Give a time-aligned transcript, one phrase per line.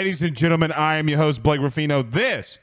[0.00, 0.72] Ladies and gentlemen.
[0.72, 2.00] I am your host, Blake Ruffino.
[2.02, 2.58] This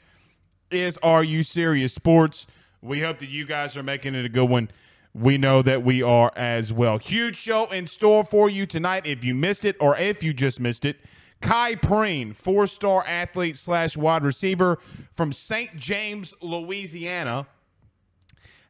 [0.72, 2.48] is Are You Serious Sports.
[2.82, 4.72] We hope that you guys are making it a good one.
[5.14, 6.98] We know that we are as well.
[6.98, 9.06] Huge show in store for you tonight.
[9.06, 10.96] If you missed it or if you just missed it,
[11.40, 14.80] Khai Prean, four star athlete slash wide receiver
[15.14, 15.76] from St.
[15.76, 17.46] James, Louisiana,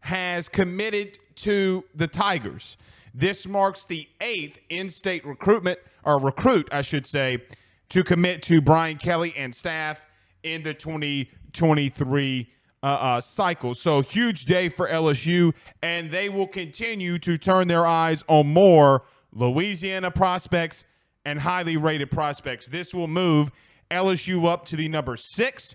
[0.00, 2.76] has committed to the Tigers.
[3.14, 7.44] This marks the eighth in-state recruitment or recruit, I should say,
[7.90, 10.04] to commit to Brian Kelly and staff
[10.42, 12.50] in the 2023
[12.82, 13.74] uh, uh, cycle.
[13.74, 19.02] So huge day for LSU, and they will continue to turn their eyes on more
[19.32, 20.84] Louisiana prospects
[21.24, 22.68] and highly rated prospects.
[22.68, 23.50] This will move
[23.90, 25.74] LSU up to the number six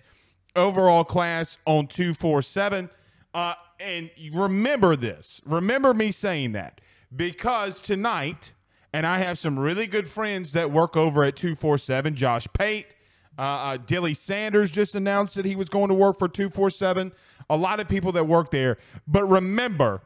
[0.56, 2.88] overall class on 247.
[3.32, 5.40] Uh, and remember this.
[5.44, 6.80] Remember me saying that
[7.14, 8.53] because tonight,
[8.94, 12.94] and I have some really good friends that work over at 247, Josh Pate.
[13.36, 17.10] Uh, uh, Dilly Sanders just announced that he was going to work for 247.
[17.50, 18.78] A lot of people that work there.
[19.08, 20.02] But remember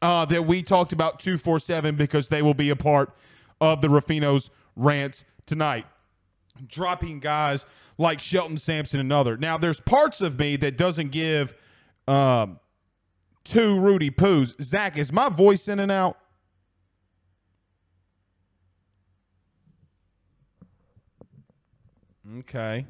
[0.00, 3.16] uh, that we talked about 247 because they will be a part
[3.60, 5.84] of the Ruffino's rants tonight.
[6.64, 7.66] Dropping guys
[7.98, 9.36] like Shelton Sampson and other.
[9.36, 11.52] Now, there's parts of me that doesn't give
[12.06, 12.60] um,
[13.42, 14.54] two Rudy Poos.
[14.62, 16.16] Zach, is my voice in and out?
[22.38, 22.86] Okay.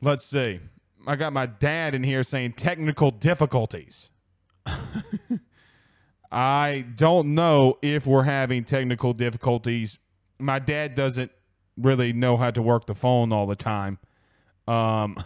[0.00, 0.60] Let's see.
[1.06, 4.10] I got my dad in here saying technical difficulties.
[6.32, 9.98] I don't know if we're having technical difficulties.
[10.38, 11.32] My dad doesn't
[11.76, 13.98] really know how to work the phone all the time.
[14.68, 15.16] Um,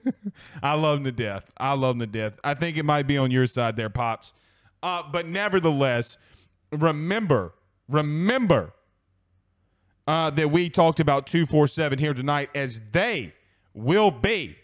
[0.62, 1.50] I love him to death.
[1.56, 2.34] I love him to death.
[2.44, 4.34] I think it might be on your side there, pops.
[4.82, 6.18] Uh, but nevertheless,
[6.70, 7.54] remember,
[7.88, 8.74] remember
[10.06, 13.34] uh, that we talked about two four seven here tonight, as they
[13.72, 14.56] will be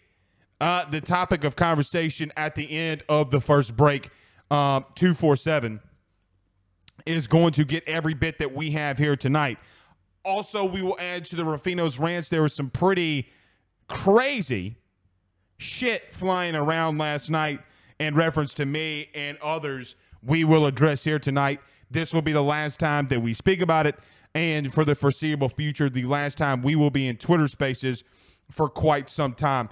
[0.61, 4.11] uh, the topic of conversation at the end of the first break.
[4.51, 5.81] Um, two four seven
[7.07, 9.59] is going to get every bit that we have here tonight.
[10.25, 12.29] Also, we will add to the Ruffino's rants.
[12.29, 13.29] There was some pretty
[13.89, 14.77] crazy
[15.57, 17.61] shit flying around last night
[17.99, 21.61] in reference to me and others we will address here tonight.
[21.91, 23.97] This will be the last time that we speak about it,
[24.35, 28.05] and for the foreseeable future, the last time we will be in Twitter spaces
[28.51, 29.69] for quite some time.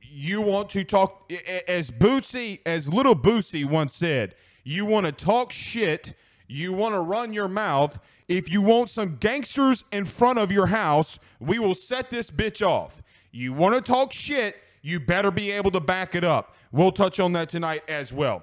[0.00, 1.30] You want to talk,
[1.66, 4.34] as Bootsy, as little Bootsy once said,
[4.64, 6.14] you want to talk shit,
[6.46, 8.00] you want to run your mouth.
[8.26, 12.66] If you want some gangsters in front of your house, we will set this bitch
[12.66, 13.02] off.
[13.30, 16.54] You want to talk shit, you better be able to back it up.
[16.72, 18.42] We'll touch on that tonight as well.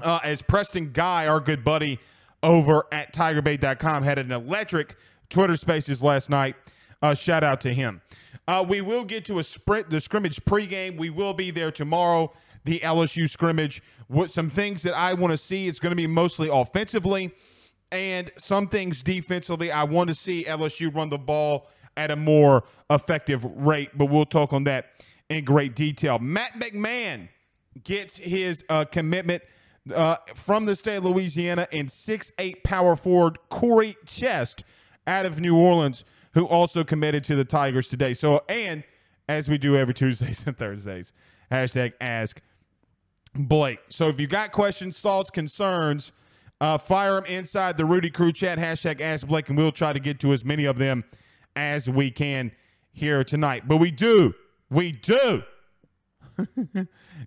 [0.00, 2.00] Uh, as Preston Guy, our good buddy
[2.42, 4.96] over at tigerbait.com, had an electric
[5.28, 6.56] Twitter spaces last night.
[7.00, 8.00] Uh, shout out to him.
[8.46, 10.96] Uh, we will get to a sprint, the scrimmage pregame.
[10.98, 12.32] We will be there tomorrow,
[12.64, 13.82] the LSU scrimmage.
[14.08, 15.68] What some things that I want to see?
[15.68, 17.32] It's going to be mostly offensively,
[17.90, 19.70] and some things defensively.
[19.72, 24.26] I want to see LSU run the ball at a more effective rate, but we'll
[24.26, 24.86] talk on that
[25.28, 26.18] in great detail.
[26.18, 27.28] Matt McMahon
[27.84, 29.42] gets his uh, commitment
[29.94, 34.64] uh, from the state of Louisiana and six-eight power forward Corey Chest
[35.06, 38.14] out of New Orleans, who also committed to the Tigers today.
[38.14, 38.84] So, and
[39.28, 41.12] as we do every Tuesdays and Thursdays,
[41.50, 42.40] hashtag ask
[43.34, 43.80] Blake.
[43.88, 46.12] So if you got questions, thoughts, concerns,
[46.60, 50.00] uh, fire them inside the Rudy Crew chat, hashtag ask Blake, and we'll try to
[50.00, 51.04] get to as many of them
[51.56, 52.52] as we can
[52.92, 53.66] here tonight.
[53.66, 54.34] But we do,
[54.70, 55.42] we do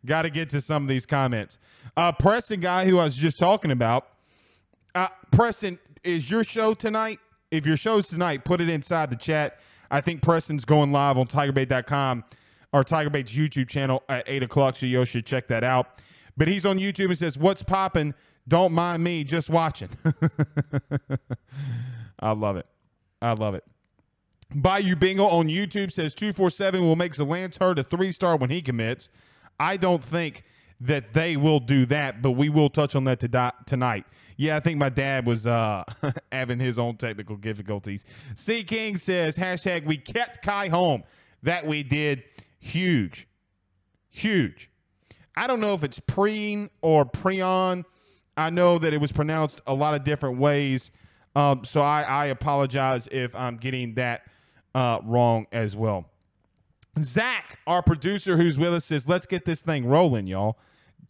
[0.05, 1.57] got to get to some of these comments.
[1.95, 4.07] Uh, Preston, guy who I was just talking about,
[4.93, 7.19] uh, Preston, is your show tonight?
[7.51, 9.59] If your show's tonight, put it inside the chat.
[9.89, 12.25] I think Preston's going live on TigerBait.com
[12.73, 16.01] or TigerBait's YouTube channel at 8 o'clock, so you should check that out.
[16.37, 18.13] But he's on YouTube and says, What's popping?
[18.47, 19.89] Don't mind me, just watching.
[22.19, 22.67] I love it.
[23.21, 23.63] I love it.
[24.53, 28.61] Bayou Bingo on YouTube says 247 will make Zalance Heard a three star when he
[28.61, 29.09] commits.
[29.59, 30.43] I don't think
[30.79, 34.05] that they will do that, but we will touch on that to tonight.
[34.37, 35.83] Yeah, I think my dad was uh,
[36.31, 38.03] having his own technical difficulties.
[38.35, 41.03] C King says, hashtag we kept Khai home.
[41.43, 42.23] That we did.
[42.59, 43.27] Huge.
[44.09, 44.69] Huge.
[45.35, 47.85] I don't know if it's preen or preon.
[48.37, 50.91] I know that it was pronounced a lot of different ways.
[51.35, 54.23] Um, so I, I apologize if I'm getting that
[54.75, 56.05] uh, wrong as well.
[56.99, 60.59] Zach, our producer who's with us, says, let's get this thing rolling, y'all.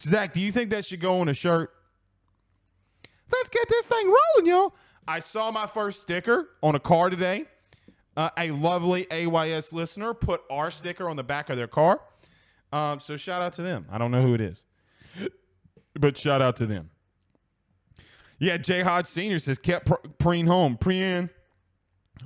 [0.02, 1.70] Zach, do you think that should go on a shirt?
[3.30, 4.74] Let's get this thing rolling, y'all.
[5.06, 7.44] I saw my first sticker on a car today.
[8.16, 12.00] Uh, a lovely AYS listener put our sticker on the back of their car.
[12.72, 13.86] Um, so shout out to them.
[13.90, 14.64] I don't know who it is,
[15.94, 16.90] but shout out to them.
[18.38, 19.38] Yeah, Jay Hodge Sr.
[19.38, 20.76] says, kept preen home.
[20.76, 21.30] Preen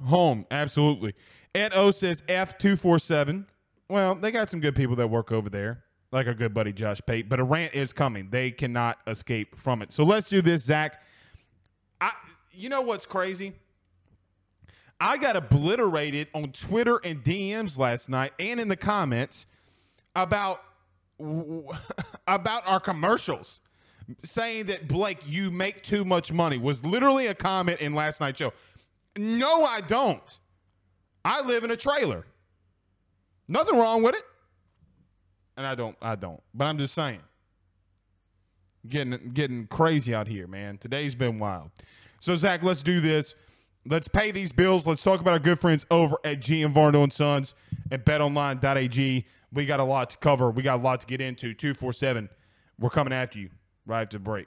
[0.05, 0.47] home.
[0.51, 1.15] Absolutely.
[1.55, 3.47] Ed O says F247.
[3.89, 5.83] Well, they got some good people that work over there,
[6.13, 8.31] like our good buddy Josh Pate, but a rant is coming.
[8.31, 9.93] They cannot escape from it.
[9.93, 11.03] So let's do this, Zach.
[12.01, 12.13] I,
[12.53, 13.55] you know what's crazy?
[15.01, 19.47] I got obliterated on Twitter and DMs last night and in the comments
[20.15, 20.63] about
[22.29, 23.61] about our commercials
[24.25, 28.39] saying that Blake you make too much money was literally a comment in last night's
[28.39, 28.53] show.
[29.17, 30.39] No, I don't.
[31.25, 32.25] I live in a trailer.
[33.49, 34.23] Nothing wrong with it.
[35.57, 36.43] And I don't I don't.
[36.55, 37.21] But I'm just saying.
[38.89, 40.79] Getting getting crazy out here, man.
[40.79, 41.71] Today's been wild.
[42.21, 43.35] So Zach, let's do this.
[43.87, 44.87] Let's pay these bills.
[44.87, 47.55] Let's talk about our good friends over at GM Varno and Sons
[47.91, 49.27] at betonline.ag.
[49.53, 50.51] We got a lot to cover.
[50.51, 51.55] We got a lot to get into.
[51.55, 52.29] 247.
[52.79, 53.51] We're coming after you
[53.87, 54.47] right after break.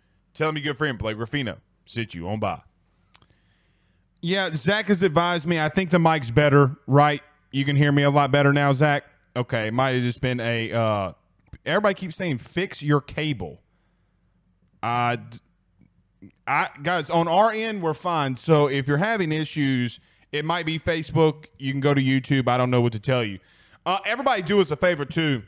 [0.33, 2.61] Tell your good friend Blake Ruffino sent you on by.
[4.21, 5.59] Yeah, Zach has advised me.
[5.59, 7.21] I think the mic's better, right?
[7.51, 9.03] You can hear me a lot better now, Zach.
[9.35, 10.71] Okay, it might have just been a.
[10.71, 11.13] Uh,
[11.65, 13.61] everybody keeps saying fix your cable.
[14.83, 15.17] Uh,
[16.47, 18.35] I guys on our end we're fine.
[18.35, 19.99] So if you're having issues,
[20.31, 21.45] it might be Facebook.
[21.57, 22.47] You can go to YouTube.
[22.47, 23.39] I don't know what to tell you.
[23.85, 25.43] Uh, everybody, do us a favor too.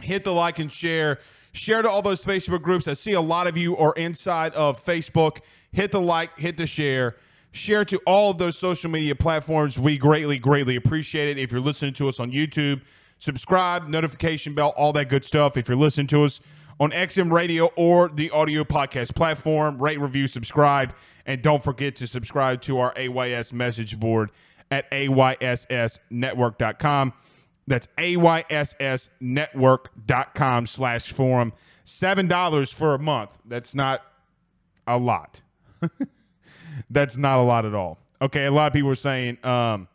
[0.00, 1.20] Hit the like and share.
[1.54, 2.86] Share to all those Facebook groups.
[2.86, 5.38] I see a lot of you are inside of Facebook.
[5.72, 7.16] Hit the like, hit the share
[7.54, 9.78] share to all of those social media platforms.
[9.78, 11.38] We greatly, greatly appreciate it.
[11.40, 12.80] If you're listening to us on YouTube,
[13.18, 15.56] subscribe, notification bell, all that good stuff.
[15.56, 16.40] If you're listening to us
[16.80, 20.92] on XM Radio or the audio podcast platform, rate, review, subscribe,
[21.24, 24.30] and don't forget to subscribe to our AYS message board
[24.70, 27.12] at ayssnetwork.com.
[27.66, 31.52] That's ayssnetwork.com slash forum.
[31.84, 33.38] $7 for a month.
[33.44, 34.02] That's not
[34.86, 35.40] a lot.
[36.90, 37.98] that's not a lot at all.
[38.22, 39.88] Okay, a lot of people are saying um,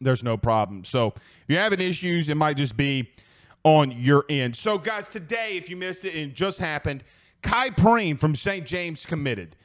[0.00, 0.84] there's no problem.
[0.84, 1.14] So if
[1.48, 3.10] you're having issues, it might just be
[3.64, 4.56] on your end.
[4.56, 7.02] So, guys, today, if you missed it, it just happened.
[7.42, 8.66] Khai Prean from St.
[8.66, 9.56] James committed.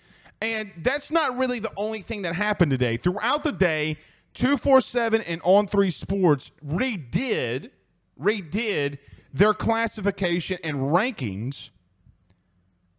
[0.42, 2.98] And that's not really the only thing that happened today.
[2.98, 3.98] Throughout the day,
[4.40, 7.72] 247 and On 3 Sports redid,
[8.18, 8.98] redid
[9.34, 11.72] their classification and rankings.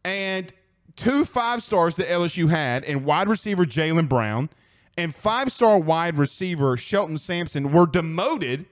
[0.05, 0.53] And
[0.97, 4.51] two five stars that LSU had, and wide receiver Jalen Brown
[4.99, 8.67] and five star wide receiver Shelton Sampson were demoted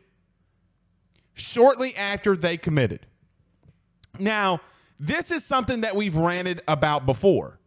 [1.32, 3.06] shortly after they committed.
[4.18, 4.60] Now,
[5.00, 7.60] this is something that we've ranted about before.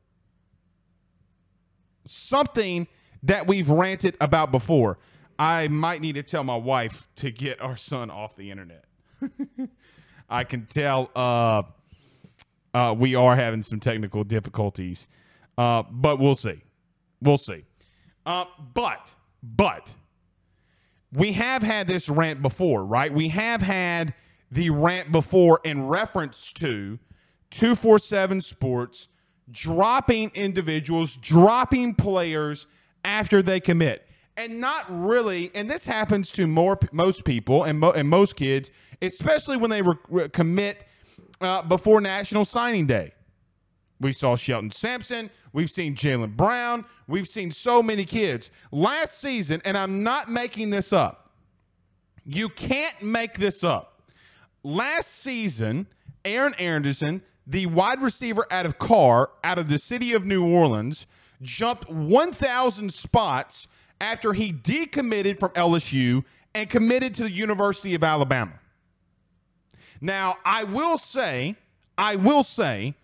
[2.05, 2.87] Something
[3.23, 4.97] that we've ranted about before.
[5.37, 8.85] I might need to tell my wife to get our son off the internet.
[10.29, 11.63] I can tell uh,
[12.73, 15.07] uh, we are having some technical difficulties,
[15.57, 16.61] uh, but we'll see.
[17.21, 17.65] We'll see.
[18.25, 19.95] Uh, but, but,
[21.11, 23.11] we have had this rant before, right?
[23.13, 24.13] We have had
[24.49, 26.99] the rant before in reference to
[27.49, 29.07] 247 Sports
[29.49, 32.67] dropping individuals, dropping players
[33.03, 34.07] after they commit.
[34.37, 38.71] And not really, and this happens to more most people and, mo- and most kids,
[39.01, 40.85] especially when they re- re- commit
[41.41, 43.13] uh, before National Signing Day.
[43.99, 45.29] We saw Shelton Sampson.
[45.53, 46.85] We've seen Jalen Brown.
[47.07, 48.49] We've seen so many kids.
[48.71, 51.31] Last season, and I'm not making this up,
[52.25, 54.01] you can't make this up.
[54.63, 55.87] Last season,
[56.23, 61.05] Aaron Anderson, the wide receiver out of Karr, out of the city of New Orleans,
[61.41, 63.67] jumped 1,000 spots
[63.99, 68.53] after he decommitted from LSU and committed to the University of Alabama.
[70.01, 71.55] Now, I will say,
[71.97, 72.95] I will say,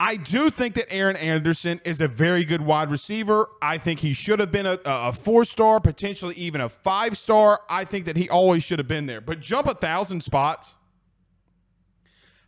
[0.00, 3.48] I do think that Aaron Anderson is a very good wide receiver.
[3.60, 7.60] I think he should have been a, a four star, potentially even a five star.
[7.68, 9.20] I think that he always should have been there.
[9.20, 10.76] But jump a thousand spots.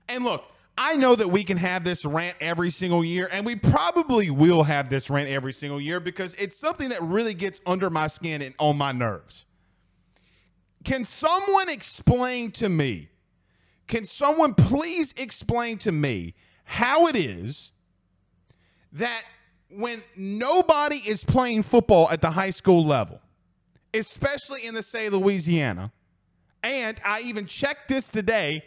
[0.08, 0.44] And look,
[0.82, 4.62] I know that we can have this rant every single year, and we probably will
[4.62, 8.40] have this rant every single year because it's something that really gets under my skin
[8.40, 9.44] and on my nerves.
[10.82, 13.10] Can someone explain to me
[13.90, 17.72] can someone please explain to me how it is
[18.92, 19.24] that
[19.68, 23.20] when nobody is playing football at the high school level,
[23.92, 25.90] especially in the state of Louisiana,
[26.62, 28.62] and I even checked this today,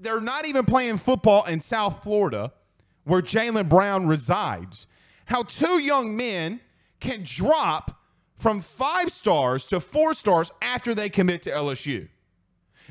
[0.00, 2.52] they're not even playing football in South Florida,
[3.04, 4.86] where Jalen Brown resides.
[5.26, 6.60] How two young men
[7.00, 8.00] can drop
[8.40, 12.08] from five stars to four stars after they commit to LSU.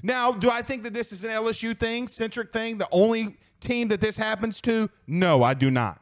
[0.04, 3.88] Now, do I think that this is an LSU thing, centric thing, the only team
[3.89, 4.89] that this happens to?
[5.08, 6.01] No, I do not.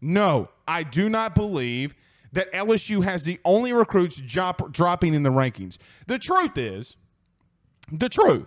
[0.00, 1.94] No, I do not believe
[2.32, 5.76] that LSU has the only recruits drop, dropping in the rankings.
[6.06, 6.96] The truth is,
[7.90, 8.46] the truth.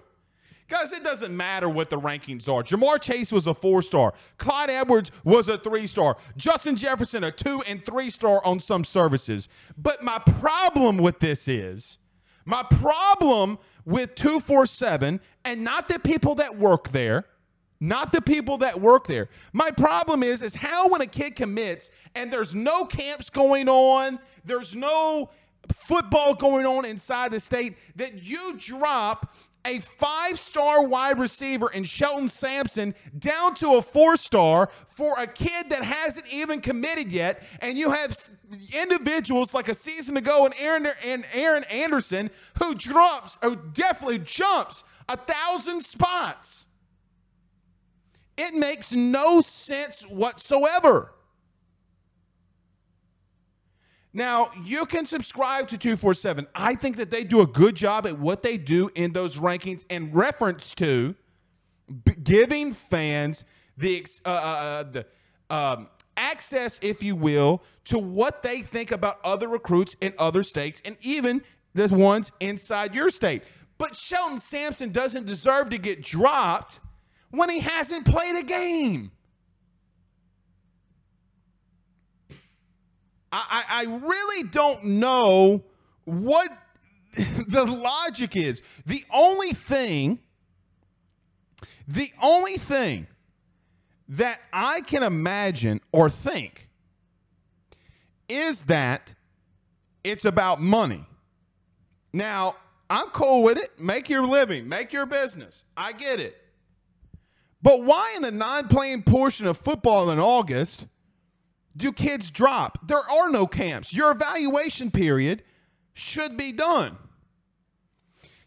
[0.67, 2.63] Guys, it doesn't matter what the rankings are.
[2.63, 4.13] Ja'Marr Chase was a four star.
[4.37, 6.17] Clyde Edwards was a three star.
[6.35, 9.47] Justin Jefferson, a two and three star on some services.
[9.77, 11.99] But my problem with this is
[12.45, 17.25] my problem with 247, and not the people that work there,
[17.79, 19.29] not the people that work there.
[19.53, 24.19] My problem is is how when a kid commits and there's no camps going on,
[24.43, 25.29] there's no
[25.73, 29.33] football going on inside the state that you drop
[29.65, 35.27] a five star wide receiver in Shelton Sampson down to a four star for a
[35.27, 37.43] kid that hasn't even committed yet.
[37.59, 38.17] And you have
[38.79, 42.29] individuals like a season ago and Aaron, and Aaron Anderson
[42.59, 46.65] who drops, who definitely jumps a thousand spots.
[48.37, 51.13] It makes no sense whatsoever.
[54.15, 56.47] Now, you can subscribe to 247.
[56.55, 59.85] I think that they do a good job at what they do in those rankings
[59.89, 61.15] in reference to
[62.05, 63.43] b- giving fans
[63.77, 65.05] the, uh, uh, uh, the
[65.49, 70.81] um, access, if you will, to what they think about other recruits in other states
[70.85, 71.43] and even
[71.73, 73.43] the ones inside your state.
[73.77, 76.79] But Shelton Sampson doesn't deserve to get dropped
[77.31, 79.11] when he hasn't played a game.
[83.49, 85.63] I, I really don't know
[86.05, 86.49] what
[87.47, 88.61] the logic is.
[88.85, 90.19] The only thing,
[91.87, 93.07] the only thing
[94.09, 96.69] that I can imagine or think
[98.29, 99.15] is that
[100.03, 101.05] it's about money.
[102.13, 102.55] Now,
[102.89, 103.79] I'm cool with it.
[103.79, 105.65] Make your living, make your business.
[105.75, 106.37] I get it.
[107.61, 110.85] But why in the non playing portion of football in August
[111.75, 112.87] do kids drop?
[112.87, 113.93] There are no camps.
[113.93, 115.43] Your evaluation period
[115.93, 116.97] should be done.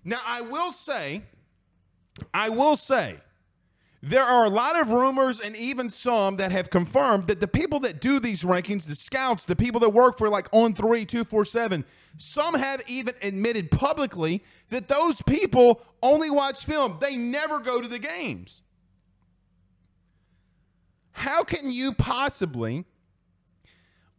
[0.04, 1.22] Now, I will say,
[2.32, 3.18] I will say,
[4.00, 7.80] there are a lot of rumors and even some that have confirmed that the people
[7.80, 11.24] that do these rankings, the scouts, the people that work for like On three, two,
[11.24, 11.84] four, seven,
[12.16, 16.98] some have even admitted publicly that those people only watch film.
[17.00, 18.62] They never go to the games.
[21.10, 22.84] How can you possibly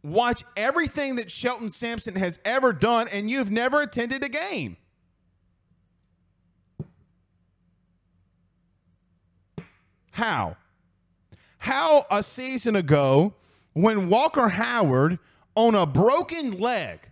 [0.02, 4.76] watch everything that Shelton Sampson has ever done and you've never attended a game?
[10.12, 10.56] How?
[11.58, 13.34] How a season ago,
[13.72, 15.18] when Walker Howard,
[15.54, 17.10] on a broken leg,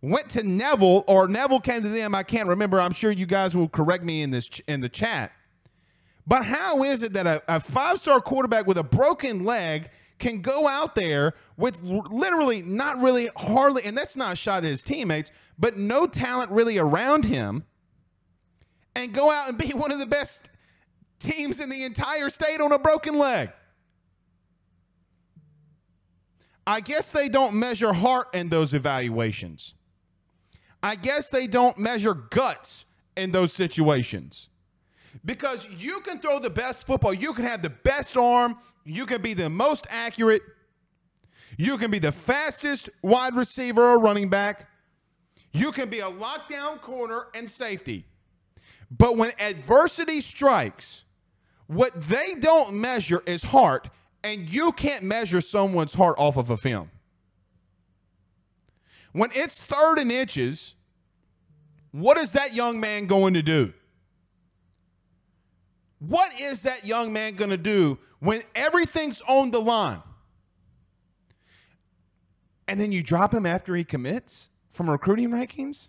[0.00, 2.14] went to Neville, or Neville came to them.
[2.14, 2.80] I can't remember.
[2.80, 5.32] I'm sure you guys will correct me in this in the chat.
[6.26, 10.40] But how is it that a, a five star quarterback with a broken leg can
[10.40, 14.82] go out there with literally not really hardly, and that's not a shot at his
[14.82, 17.64] teammates, but no talent really around him,
[18.94, 20.50] and go out and be one of the best
[21.18, 23.50] teams in the entire state on a broken leg?
[26.66, 29.74] I guess they don't measure heart in those evaluations.
[30.82, 32.84] I guess they don't measure guts
[33.16, 34.48] in those situations.
[35.24, 39.20] Because you can throw the best football, you can have the best arm, you can
[39.20, 40.42] be the most accurate,
[41.56, 44.68] you can be the fastest wide receiver or running back,
[45.52, 48.06] you can be a lockdown corner and safety.
[48.90, 51.04] But when adversity strikes,
[51.66, 53.90] what they don't measure is heart,
[54.24, 56.90] and you can't measure someone's heart off of a film.
[59.12, 60.74] When it's third and inches,
[61.92, 63.72] what is that young man going to do?
[65.98, 70.02] What is that young man going to do when everything's on the line?
[72.68, 75.88] And then you drop him after he commits from recruiting rankings?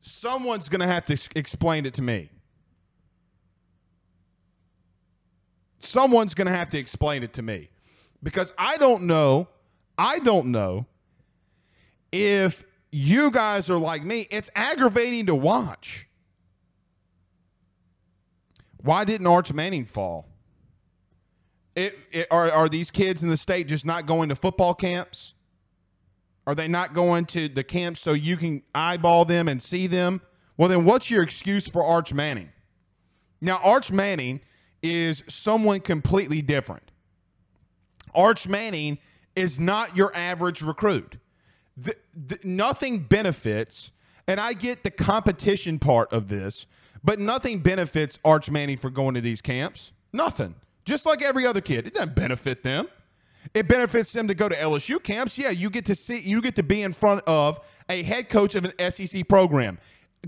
[0.00, 2.30] Someone's going to have to explain it to me.
[5.80, 7.68] Someone's going to have to explain it to me
[8.22, 9.48] because I don't know.
[9.96, 10.86] I don't know
[12.10, 14.26] if you guys are like me.
[14.30, 16.07] It's aggravating to watch.
[18.78, 20.28] Why didn't Arch Manning fall?
[21.74, 25.34] It, it, are, are these kids in the state just not going to football camps?
[26.46, 30.22] Are they not going to the camps so you can eyeball them and see them?
[30.56, 32.50] Well, then what's your excuse for Arch Manning?
[33.40, 34.40] Now, Arch Manning
[34.82, 36.90] is someone completely different.
[38.14, 38.98] Arch Manning
[39.36, 41.18] is not your average recruit.
[41.76, 43.92] The, the, nothing benefits,
[44.26, 46.66] and I get the competition part of this,
[47.08, 49.92] but nothing benefits Arch Manning for going to these camps.
[50.12, 50.54] Nothing.
[50.84, 52.86] Just like every other kid, it doesn't benefit them.
[53.54, 55.38] It benefits them to go to LSU camps.
[55.38, 58.54] Yeah, you get to see, you get to be in front of a head coach
[58.54, 59.78] of an SEC program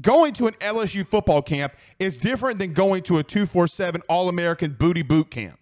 [0.01, 4.73] going to an LSU football camp is different than going to a 247 All American
[4.73, 5.59] booty boot camp.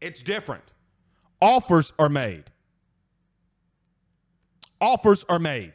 [0.00, 0.62] It's different.
[1.42, 2.44] Offers are made.
[4.80, 5.72] Offers are made.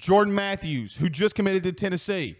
[0.00, 2.38] Jordan Matthews, who just committed to Tennessee,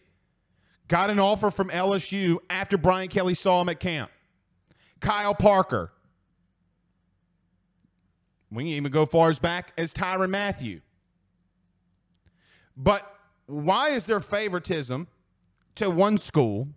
[0.88, 4.10] got an offer from LSU after Brian Kelly saw him at camp.
[5.00, 5.92] Kyle Parker.
[8.50, 10.80] We can even go far as back as Tyrann Mathieu.
[12.78, 13.06] But
[13.44, 15.06] why is there favoritism
[15.74, 16.68] to one school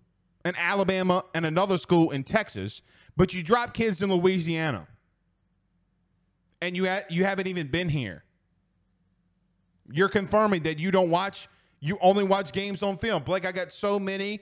[0.43, 2.81] in Alabama and another school in Texas,
[3.15, 4.87] but you drop kids in Louisiana
[6.61, 8.22] and you ha- you haven't even been here?
[9.95, 11.47] You're confirming that you don't watch,
[11.79, 13.21] you only watch games on film.
[13.21, 14.39] Blake, I got so many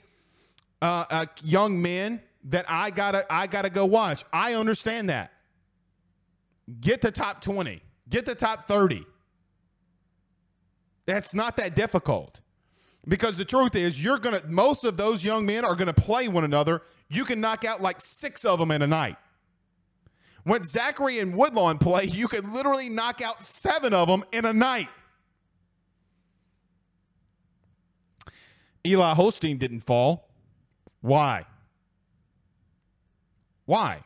[0.82, 4.24] uh, uh, young men that I gotta I gotta go watch.
[4.32, 5.34] I understand that.
[6.80, 9.06] Get the top 20, get the top 30.
[11.06, 12.40] That's not that difficult.
[13.06, 16.46] Because the truth is, you're gonna most of those young men are gonna play one
[16.46, 16.82] another.
[17.10, 19.18] You can knock out like six of them in a night.
[20.46, 24.54] When Zachary and Woodlawn play, you can literally knock out seven of them in a
[24.54, 24.88] night.
[28.86, 30.30] Eli Holstein didn't fall.
[31.02, 31.46] Why?
[33.66, 34.04] Why?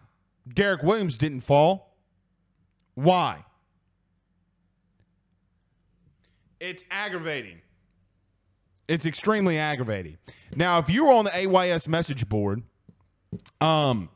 [0.48, 1.96] Derek Williams didn't fall.
[2.94, 3.46] Why?
[6.60, 7.62] It's aggravating.
[8.88, 10.18] It's extremely aggravating.
[10.56, 12.64] Now, if you were on the AYS message board,
[13.60, 14.10] um,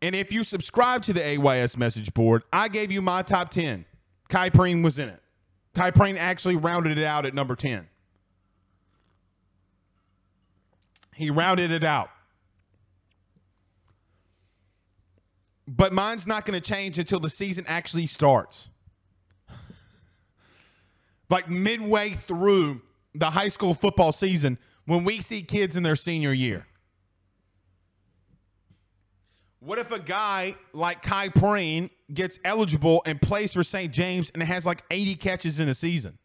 [0.00, 3.84] and if you subscribe to the AYS message board, I gave you my top 10.
[4.28, 5.22] Khai Prean was in it.
[5.74, 7.88] Khai Prean actually rounded it out at number 10.
[11.18, 12.10] He rounded it out.
[15.66, 18.68] But mine's not going to change until the season actually starts.
[21.28, 22.82] like midway through
[23.16, 26.68] the high school football season when we see kids in their senior year.
[29.58, 33.92] What if a guy like Khai Prean gets eligible and plays for St.
[33.92, 36.16] James and has like 80 catches in a season?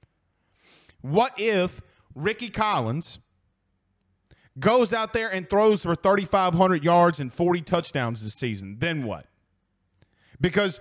[1.01, 1.81] What if
[2.13, 3.17] Ricky Collins
[4.59, 8.77] goes out there and throws for 3,500 yards and 40 touchdowns this season?
[8.79, 9.25] Then what?
[10.39, 10.79] Because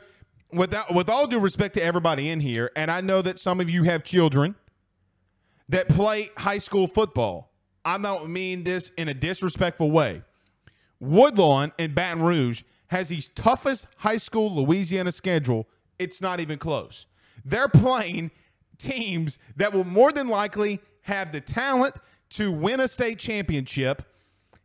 [0.53, 3.71] without, with all due respect to everybody in here, and I know that some of
[3.71, 4.55] you have children
[5.69, 7.51] that play high school football.
[7.85, 10.23] I don't mean this in a disrespectful way.
[11.01, 15.67] Woodlawn in Baton Rouge has the toughest high school Louisiana schedule.
[15.99, 17.07] It's not even close.
[17.45, 18.31] They're playing
[18.79, 21.97] teams that will more than likely have the talent
[22.33, 24.03] to win a state championship,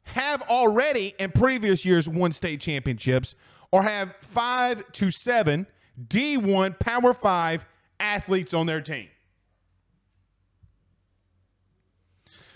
[0.04, 3.36] have already in previous years won state championships,
[3.72, 5.68] or have five to seven
[6.02, 7.66] D1 Power Five
[8.00, 9.10] athletes on their team.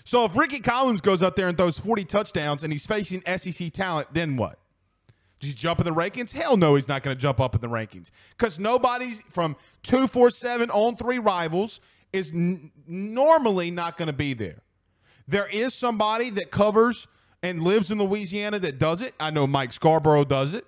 [0.04, 3.72] So if Ricky Collins goes out there and throws 40 touchdowns and he's facing SEC
[3.72, 4.58] talent, then what?
[5.38, 6.32] Does he jump in the rankings?
[6.32, 10.70] Hell no, he's not going to jump up in the rankings because nobody's from 247
[10.70, 11.80] on three rivals
[12.12, 14.62] is n- normally not going to be there.
[15.26, 17.06] There is somebody that covers
[17.42, 19.14] and lives in Louisiana that does it.
[19.18, 20.66] I know Mike Scarborough does it.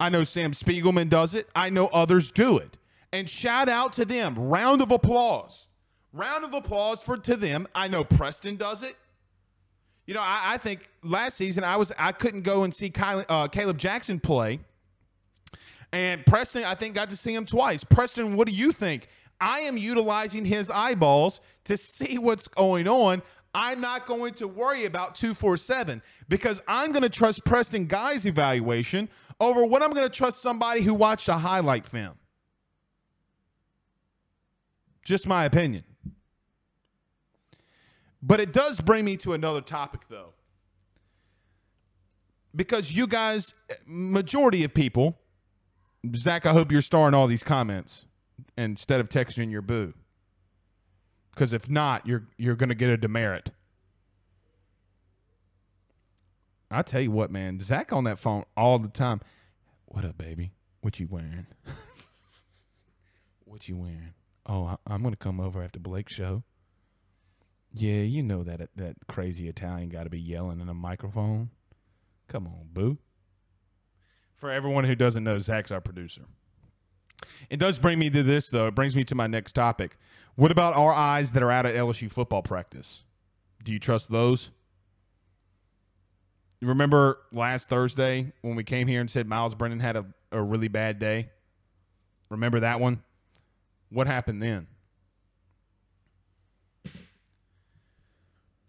[0.00, 1.48] I know Sam Spiegelman does it.
[1.54, 2.76] I know others do it.
[3.12, 4.36] And shout out to them.
[4.36, 5.66] Round of applause.
[6.12, 7.66] Round of applause for to them.
[7.74, 8.96] I know Preston does it.
[10.06, 13.24] You know, I, I think last season I was I couldn't go and see Kyle,
[13.28, 14.60] uh, Caleb Jackson play,
[15.92, 17.84] and Preston I think got to see him twice.
[17.84, 19.08] Preston, what do you think?
[19.40, 23.22] I am utilizing his eyeballs to see what's going on.
[23.54, 29.08] I'm not going to worry about 247 because I'm going to trust Preston Guy's evaluation
[29.40, 32.14] over what I'm going to trust somebody who watched a highlight film.
[35.04, 35.84] Just my opinion.
[38.20, 40.34] But it does bring me to another topic, though.
[42.54, 43.54] Because you guys,
[43.86, 45.18] majority of people,
[46.16, 48.04] Zach, I hope you're starring all these comments
[48.58, 49.94] instead of texting your boo.
[51.30, 53.50] Because if not, you're you're gonna get a demerit.
[56.70, 59.20] I tell you what, man, Zach on that phone all the time.
[59.86, 60.52] What up, baby?
[60.80, 61.46] What you wearing?
[63.44, 64.12] what you wearing?
[64.44, 66.42] Oh, I, I'm gonna come over after Blake's show.
[67.72, 71.50] Yeah, you know that that crazy Italian got to be yelling in a microphone.
[72.26, 72.98] Come on, boo.
[74.34, 76.24] For everyone who doesn't know, Zach's our producer.
[77.50, 78.66] It does bring me to this, though.
[78.68, 79.96] It brings me to my next topic.
[80.36, 83.02] What about our eyes that are out at LSU football practice?
[83.64, 84.50] Do you trust those?
[86.60, 90.68] Remember last Thursday when we came here and said Myles Brennan had a, a really
[90.68, 91.30] bad day?
[92.30, 93.02] Remember that one?
[93.90, 94.66] What happened then?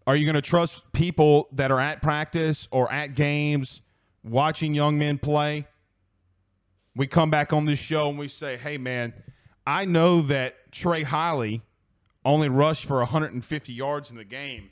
[0.06, 3.80] Are you going to trust people that are at practice or at games
[4.24, 5.66] watching young men play?
[7.00, 9.14] We come back on this show and we say, hey, man,
[9.66, 11.62] I know that Trey Holly
[12.26, 14.68] only rushed for 150 yards in the game.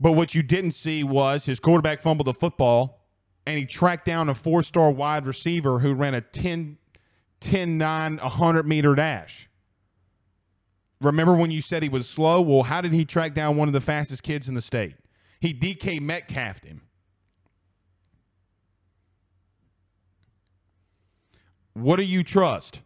[0.00, 3.04] But what you didn't see was his quarterback fumbled the football
[3.44, 6.78] and he tracked down a four star wide receiver who ran a 10,
[7.40, 9.50] 10 9, 100 meter dash.
[11.02, 12.40] Remember when you said he was slow?
[12.40, 14.94] Well, how did he track down one of the fastest kids in the state?
[15.38, 16.80] He DK Metcalfed him.
[21.74, 22.80] What do you trust?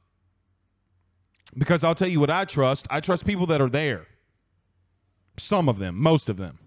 [1.56, 2.86] Because I'll tell you what I trust.
[2.90, 4.06] I trust people that are there.
[5.38, 6.58] Some of them, most of them.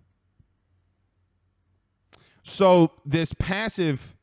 [2.43, 4.15] So this passive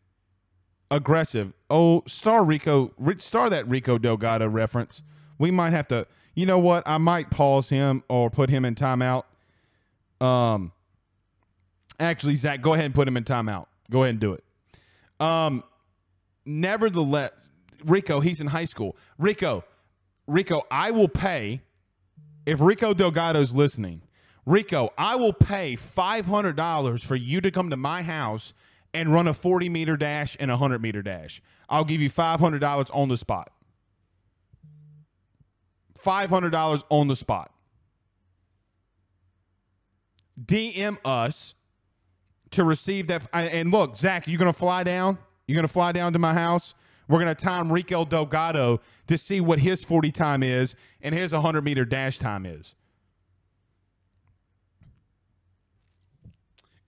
[0.90, 5.02] aggressive, oh, star Rico, star that Rico Delgado reference.
[5.38, 6.82] We might have to, you know what?
[6.86, 9.24] I might pause him or put him in timeout.
[10.20, 10.72] Um,
[12.00, 13.66] actually, Zach, go ahead and put him in timeout.
[13.90, 14.44] Go ahead and do it.
[15.20, 15.62] Um,
[16.44, 17.32] nevertheless,
[17.86, 18.96] Rico, he's in high school.
[19.16, 19.64] Rico,
[20.26, 21.62] Rico, I will pay
[22.44, 24.02] if Rico Delgado's listening.
[24.44, 28.52] Rico, I will pay $500 for you to come to my house
[28.92, 31.42] and run a 40 meter dash and a 100 meter dash.
[31.68, 33.50] I'll give you $500 on the spot.
[35.98, 37.52] $500 on the spot.
[40.40, 41.54] DM us
[42.52, 43.26] to receive that.
[43.32, 45.18] And look, Zach, you're going to fly down?
[45.46, 46.74] You're going to fly down to my house?
[47.08, 51.32] We're going to time Rico Delgado to see what his 40 time is and his
[51.32, 52.74] 100 meter dash time is.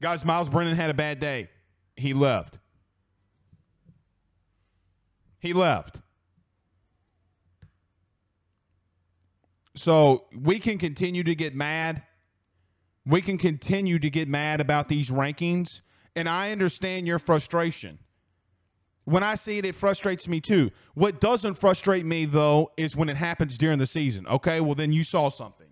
[0.01, 1.49] Guys, Myles Brennan had a bad day.
[1.97, 2.59] He left.
[5.41, 6.01] He left.
[9.75, 12.03] So we can continue to get mad.
[13.07, 15.81] We can continue to get mad about these rankings.
[16.17, 18.01] And I understand your frustration.
[19.09, 20.71] When I see it, it frustrates me too.
[20.93, 24.27] What doesn't frustrate me, though, is when it happens during the season.
[24.27, 25.67] Okay, well, then you saw something.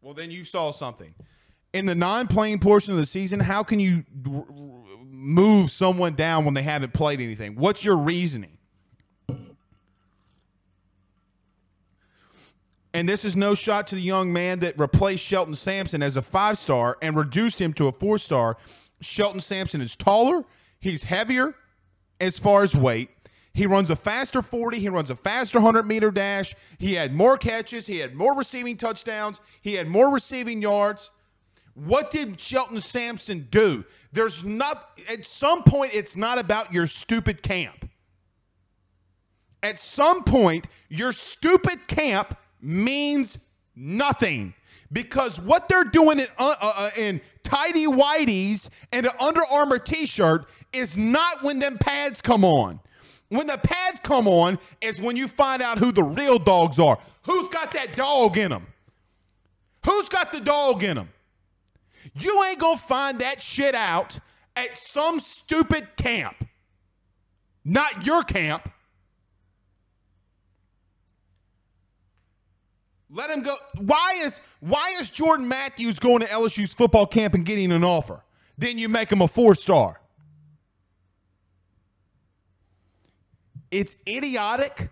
[0.00, 1.14] Well, then you saw something.
[1.72, 4.44] In the non playing portion of the season, how can you r-
[5.04, 7.54] move someone down when they haven't played anything?
[7.54, 8.58] What's your reasoning?
[12.92, 16.22] And this is no shot to the young man that replaced Shelton Sampson as a
[16.22, 18.56] five star and reduced him to a four star.
[19.00, 20.44] Shelton Sampson is taller,
[20.80, 21.54] he's heavier,
[22.22, 23.10] as far as weight.
[23.52, 24.78] He runs a faster 40.
[24.78, 26.54] He runs a faster 100 meter dash.
[26.78, 27.86] He had more catches.
[27.86, 29.40] He had more receiving touchdowns.
[29.60, 31.10] He had more receiving yards.
[31.74, 33.84] What did Shelton Sampson do?
[34.12, 37.88] There's not, at some point, it's not about your stupid camp.
[39.62, 43.38] At some point, your stupid camp means
[43.74, 44.54] nothing
[44.90, 49.78] because what they're doing in, uh, uh, uh in tidy whiteys and an Under Armour
[49.78, 52.80] t-shirt is not when them pads come on.
[53.28, 56.98] When the pads come on is when you find out who the real dogs are.
[57.22, 58.66] Who's got that dog in them?
[59.86, 61.08] Who's got the dog in them?
[62.14, 64.18] You ain't gonna find that shit out
[64.54, 66.46] at some stupid camp.
[67.64, 68.70] Not your camp.
[73.08, 73.54] Let him go.
[73.78, 78.22] Why is why is Jordan Matthews going to LSU's football camp and getting an offer?
[78.56, 80.01] Then you make him a four star.
[83.72, 84.90] It's idiotic.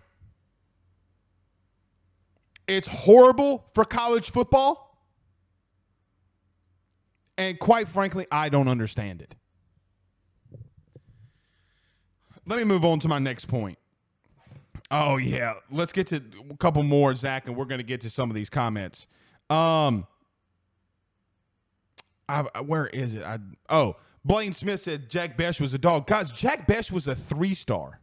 [2.67, 4.97] It's horrible for college football.
[7.37, 9.35] And quite frankly, I don't understand it.
[12.47, 13.77] Let me move on to my next point.
[14.89, 18.09] Oh yeah, let's get to a couple more, Zach, and we're going to get to
[18.09, 19.07] some of these comments.
[19.49, 20.05] Um,
[22.27, 23.23] I, where is it?
[23.23, 23.39] I,
[23.69, 26.07] oh, Blaine Smith said Jack Bech was a dog.
[26.07, 28.00] Guys, Jack Bech was a three star.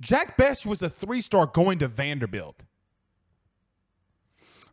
[0.00, 2.64] Jack Bech was a three star going to Vanderbilt.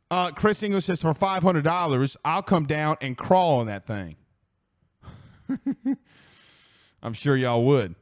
[0.10, 3.88] Uh, Chris English says for five hundred dollars, I'll come down and crawl on that
[3.88, 4.18] thing.
[7.04, 7.96] I'm sure y'all would.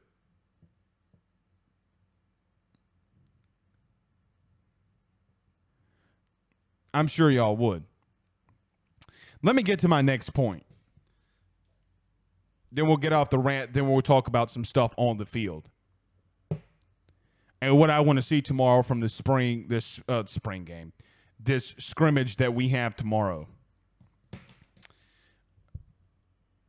[6.93, 7.84] I'm sure y'all would.
[9.43, 10.65] Let me get to my next point.
[12.71, 13.73] Then we'll get off the rant.
[13.73, 15.69] Then we'll talk about some stuff on the field.
[17.62, 20.93] And what I want to see tomorrow from the spring, this uh, spring game,
[21.39, 23.48] this scrimmage that we have tomorrow.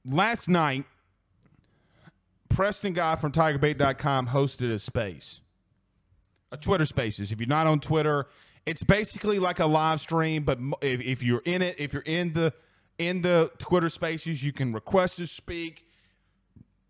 [0.05, 0.85] Last night,
[2.49, 5.41] Preston Guy from TigerBait.com hosted a space,
[6.51, 7.31] a Twitter Spaces.
[7.31, 8.27] If you're not on Twitter,
[8.67, 12.33] it's basically like a live stream, but if, if you're in it, if you're in
[12.33, 12.53] the
[12.99, 15.87] in the Twitter Spaces, you can request to speak.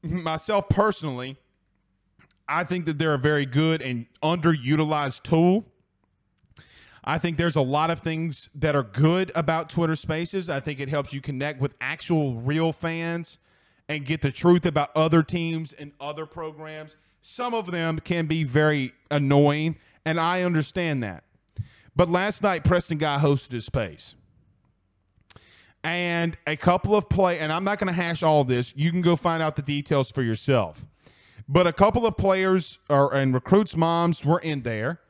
[0.02, 1.36] Myself personally,
[2.50, 5.66] I think that they're a very good and underutilized tool.
[7.04, 10.50] I think there's a lot of things that are good about Twitter Spaces.
[10.50, 13.38] I think it helps you connect with actual real fans
[13.88, 16.96] and get the truth about other teams and other programs.
[17.22, 21.22] Some of them can be very annoying, and I understand that.
[21.94, 24.16] But last night, Preston Guy hosted his space.
[25.84, 28.74] And a couple of play, and I'm not going to hash all this.
[28.76, 30.84] You can go find out the details for yourself.
[31.52, 35.00] But a couple of players or and recruits' moms were in there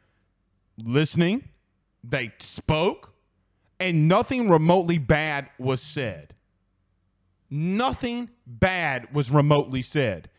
[0.78, 1.50] listening.
[2.02, 3.12] They spoke,
[3.78, 6.34] and nothing remotely bad was said.
[7.50, 10.30] Nothing bad was remotely said.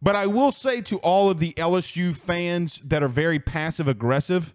[0.00, 4.54] But I will say to all of the LSU fans that are very passive aggressive,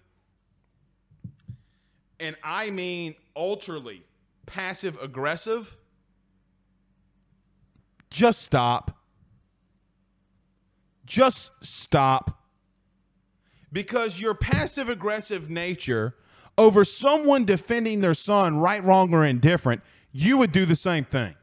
[2.17, 4.03] and I mean ultrally
[4.45, 5.75] passive aggressive,
[8.09, 9.02] just stop.
[11.13, 12.41] Just stop.
[13.71, 16.15] Because your passive aggressive nature
[16.57, 21.35] over someone defending their son, right, wrong, or indifferent, you would do the same thing.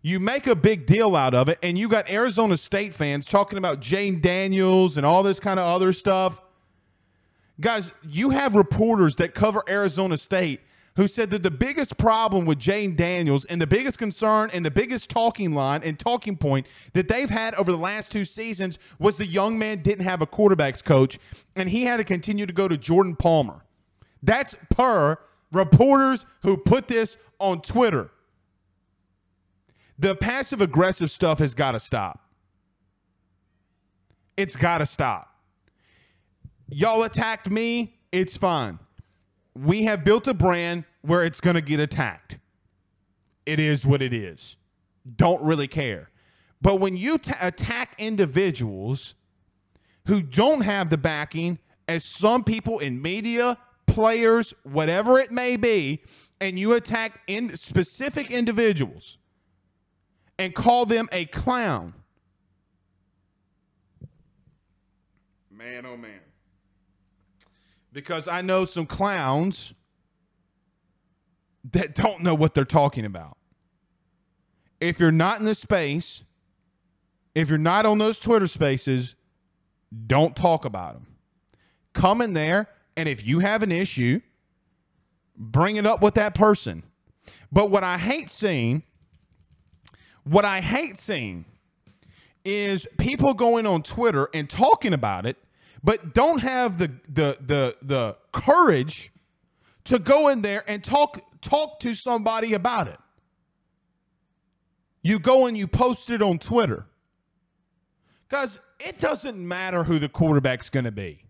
[0.00, 3.58] You make a big deal out of it, and you got Arizona State fans talking
[3.58, 6.40] about Jayden Daniels and all this kind of other stuff.
[7.60, 10.60] Guys, you have reporters that cover Arizona State
[10.96, 14.70] who said that the biggest problem with Jayden Daniels and the biggest concern and the
[14.70, 19.16] biggest talking line and talking point that they've had over the last two seasons was
[19.16, 21.18] the young man didn't have a quarterbacks coach
[21.56, 23.64] and he had to continue to go to Jordan Palmer.
[24.22, 25.18] That's per
[25.52, 28.10] reporters who put this on Twitter.
[29.98, 32.20] The passive aggressive stuff has got to stop.
[34.36, 35.28] It's got to stop.
[36.68, 38.78] Y'all attacked me, it's fine
[39.54, 42.38] we have built a brand where it's going to get attacked.
[43.46, 44.56] It is what it is.
[45.16, 46.10] Don't really care.
[46.60, 49.14] But when you t- attack individuals
[50.06, 56.02] who don't have the backing, as some people in media, players, whatever it may be,
[56.40, 59.18] and you attack in specific individuals
[60.38, 61.92] and call them a clown.
[65.50, 66.23] Man, oh man
[67.94, 69.72] because I know some clowns
[71.72, 73.38] that don't know what they're talking about.
[74.80, 76.24] If you're not in the space,
[77.34, 79.14] if you're not on those Twitter spaces,
[80.06, 81.06] don't talk about them.
[81.94, 84.20] Come in there, and if you have an issue,
[85.36, 86.82] bring it up with that person.
[87.52, 88.82] But what I hate seeing,
[90.24, 91.44] what I hate seeing
[92.44, 95.38] is people going on Twitter and talking about it
[95.84, 99.12] but don't have the the the the courage
[99.84, 102.98] to go in there and talk talk to somebody about it.
[105.02, 106.86] You go and you post it on Twitter.
[108.30, 111.26] Guys, it doesn't matter who the quarterback's going to be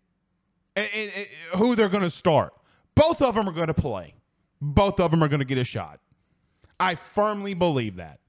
[0.76, 1.26] and, and, and
[1.60, 2.54] who they're going to start.
[2.94, 4.14] Both of them are going to play.
[4.60, 5.98] Both of them are going to get a shot.
[6.78, 8.20] I firmly believe that.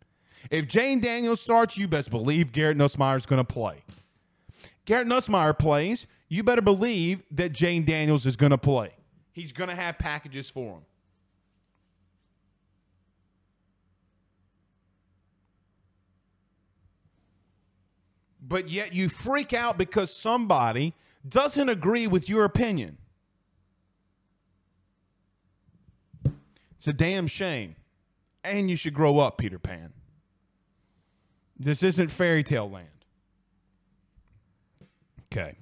[0.49, 3.83] If Jayden Daniels starts, you best believe Garrett Nussmeier is going to play.
[4.85, 8.91] Garrett Nussmeier plays, you better believe that Jayden Daniels is going to play.
[9.31, 10.81] He's going to have packages for him.
[18.47, 20.93] But yet you freak out because somebody
[21.27, 22.97] doesn't agree with your opinion.
[26.75, 27.75] It's a damn shame.
[28.43, 29.91] And you should grow up, Peter Pan.
[31.59, 32.87] This isn't fairy tale land.
[35.33, 35.57] Okay.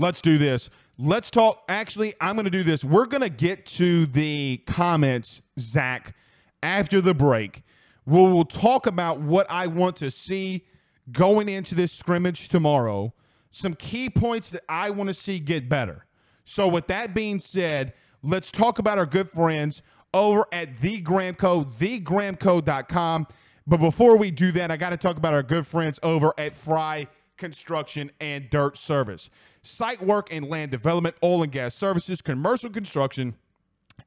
[0.00, 0.70] Let's do this.
[0.98, 1.62] Let's talk.
[1.68, 2.82] Actually, I'm going to do this.
[2.82, 6.16] We're going to get to the comments, Zach,
[6.62, 7.64] after the break.
[8.06, 10.64] We'll, we'll talk about what I want to see
[11.12, 13.12] going into this scrimmage tomorrow.
[13.50, 16.06] Some key points that I want to see get better.
[16.46, 19.82] So, with that being said, let's talk about our good friends
[20.14, 23.26] over at the Gramco, thegramco.com.
[23.66, 26.54] But before we do that, I got to talk about our good friends over at
[26.54, 29.28] Fry Construction and Dirt Service
[29.62, 33.34] site work and land development, oil and gas services, commercial construction,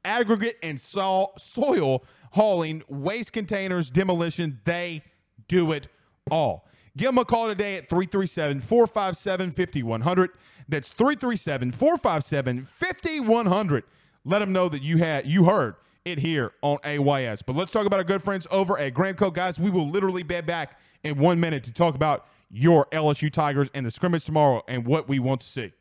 [0.03, 4.59] aggregate and so- soil hauling, waste containers, demolition.
[4.63, 5.03] They
[5.47, 5.87] do it
[6.31, 6.67] all.
[6.97, 10.31] Give them a call today at 337 457 5100.
[10.67, 13.83] That's 337 457 5100.
[14.25, 15.75] Let them know that you had you heard
[16.05, 17.41] it here on AYS.
[17.41, 19.33] But let's talk about our good friends over at Gramco.
[19.33, 23.71] Guys, we will literally be back in one minute to talk about your LSU Tigers
[23.73, 25.73] and the scrimmage tomorrow and what we want to see.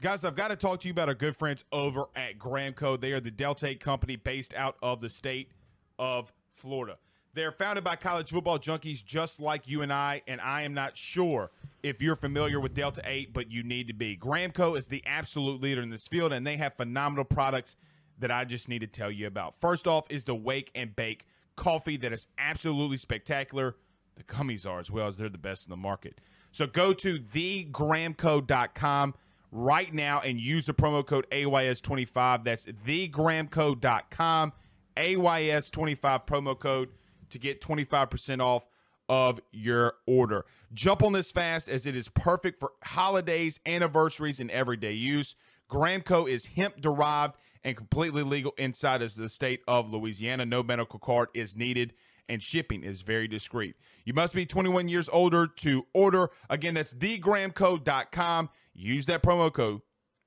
[0.00, 3.00] Guys, I've got to talk to you about our good friends over at Gramco.
[3.00, 5.50] They are the Delta 8 company based out of the state
[5.98, 6.98] of Florida.
[7.34, 10.96] They're founded by college football junkies just like you and I, and I am not
[10.96, 11.50] sure
[11.82, 14.16] if you're familiar with Delta 8, but you need to be.
[14.16, 17.76] Gramco is the absolute leader in this field, and they have phenomenal products
[18.18, 19.56] that I just need to tell you about.
[19.60, 21.26] First off is the Wake and Bake
[21.56, 23.76] coffee that is absolutely spectacular.
[24.14, 26.20] The gummies are as well as they're the best in the market.
[26.50, 29.14] So go to thegramco.com
[29.50, 32.44] right now and use the promo code AYS25.
[32.44, 34.52] That's thegramco.com,
[34.96, 36.90] AYS25 promo code
[37.30, 38.66] to get 25% off
[39.08, 40.44] of your order.
[40.72, 45.34] Jump on this fast as it is perfect for holidays, anniversaries, and everyday use.
[45.70, 47.34] Gramco is hemp derived
[47.64, 50.46] and completely legal inside of the state of Louisiana.
[50.46, 51.92] No medical card is needed
[52.28, 53.76] and shipping is very discreet.
[54.04, 56.30] You must be 21 years older to order.
[56.48, 58.50] Again, that's thegramco.com.
[58.74, 59.80] Use that promo code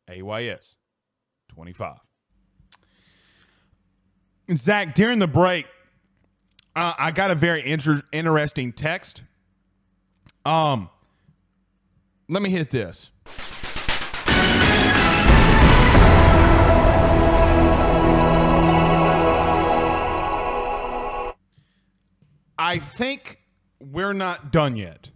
[0.10, 1.98] AYS25.
[4.54, 5.66] Zach, during the break,
[6.76, 9.24] uh, I got a very inter- interesting text.
[10.46, 10.90] Um,
[12.30, 13.10] let me hit this.
[22.58, 23.42] I think
[23.80, 25.12] we're not done yet.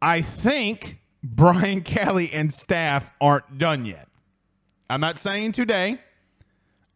[0.00, 4.08] I think Brian Kelly and staff aren't done yet.
[4.88, 6.00] I'm not saying today.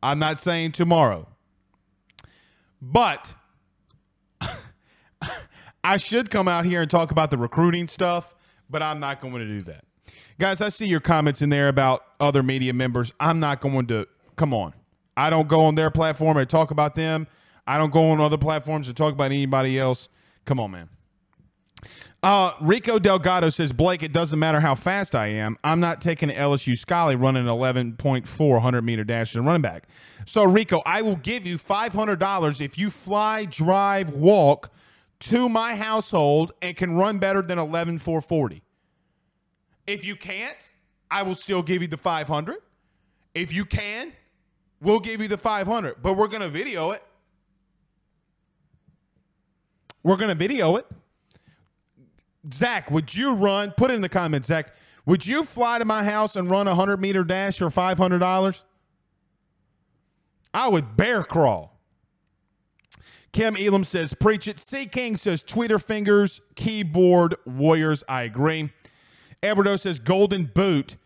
[0.02, 1.26] I'm not saying tomorrow.
[2.80, 3.34] But
[5.84, 8.34] I should come out here and talk about the recruiting stuff,
[8.70, 9.84] but I'm not going to do that.
[10.38, 13.12] Guys, I see your comments in there about other media members.
[13.18, 14.06] I'm not going to,
[14.36, 14.74] come on.
[15.16, 17.26] I don't go on their platform and talk about them.
[17.68, 20.08] I don't go on other platforms to talk about anybody else.
[20.46, 20.88] Come on, man.
[22.22, 25.58] Uh, Rico Delgado says, Blake, it doesn't matter how fast I am.
[25.62, 29.86] I'm not taking LSU Scully running 11.4 100 meter dash and running back.
[30.24, 34.72] So, Rico, I will give you $500 if you fly, drive, walk
[35.20, 38.62] to my household and can run better than 11.440.
[39.86, 40.70] If you can't,
[41.10, 42.56] I will still give you the 500.
[43.34, 44.14] If you can,
[44.80, 47.02] we'll give you the 500, but we're going to video it.
[50.08, 50.86] We're going to video it.
[52.50, 53.72] Zach, would you run?
[53.72, 54.74] Put it in the comments, Zach.
[55.04, 58.62] Would you fly to my house and run a 100 meter dash for $500?
[60.54, 61.78] I would bear crawl.
[63.32, 64.58] Kim Elam says, preach it.
[64.58, 68.02] C King says, Twitter fingers, keyboard warriors.
[68.08, 68.72] I agree.
[69.42, 70.96] Eduardo says, golden boot.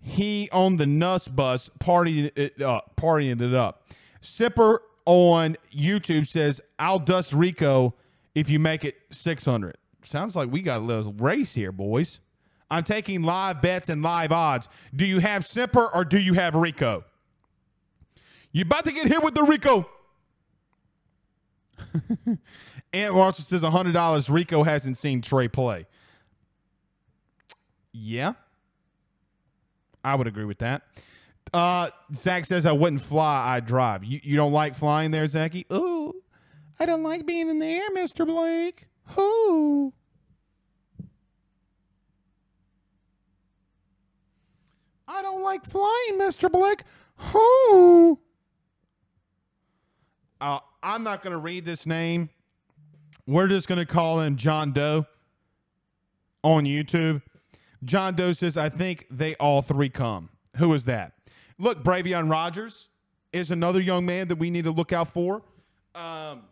[0.00, 2.94] He on the Nuss bus, partying it up.
[2.96, 3.86] Uh, partying it up.
[4.22, 7.94] Sipper on YouTube says, I'll dust Rico
[8.36, 9.78] if you make it 600.
[10.02, 12.20] Sounds like we got a little race here, boys.
[12.70, 14.68] I'm taking live bets and live odds.
[14.94, 17.04] Do you have Sipper or do you have Rico?
[18.52, 19.88] You about to get hit with the Rico.
[22.92, 24.30] Ant Marshall says $100.
[24.30, 25.86] Rico hasn't seen Trey play.
[27.92, 28.34] Yeah.
[30.04, 30.82] I would agree with that.
[31.54, 34.04] Uh, Zach says I wouldn't fly, I'd drive.
[34.04, 35.64] You, you don't like flying there, Zachy?
[35.72, 36.22] Ooh.
[36.78, 38.26] I don't like being in the air, Mr.
[38.26, 38.86] Blake.
[39.08, 39.92] Who?
[45.08, 46.50] I don't like flying, Mr.
[46.50, 46.82] Blake.
[47.16, 48.18] Who?
[50.40, 52.28] Uh, I'm not going to read this name.
[53.26, 55.06] We're just going to call him John Doe
[56.42, 57.22] on YouTube.
[57.84, 60.28] John Doe says, I think they all three come.
[60.56, 61.12] Who is that?
[61.58, 62.88] Look, Bravion Rogers
[63.32, 65.42] is another young man that we need to look out for.
[65.94, 66.42] Um,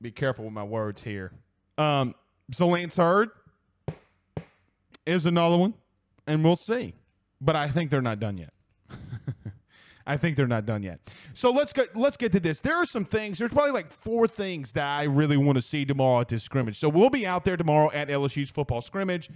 [0.00, 1.32] be careful with my words here.
[1.76, 2.14] Um,
[2.52, 3.30] Zalance Heard
[5.06, 5.74] is another one,
[6.26, 6.94] and we'll see.
[7.40, 8.52] But I think they're not done yet.
[10.06, 11.00] I think they're not done yet.
[11.34, 12.60] So let's get let's get to this.
[12.60, 13.38] There are some things.
[13.38, 16.78] There's probably like four things that I really want to see tomorrow at this scrimmage.
[16.78, 19.28] So we'll be out there tomorrow at LSU's football scrimmage.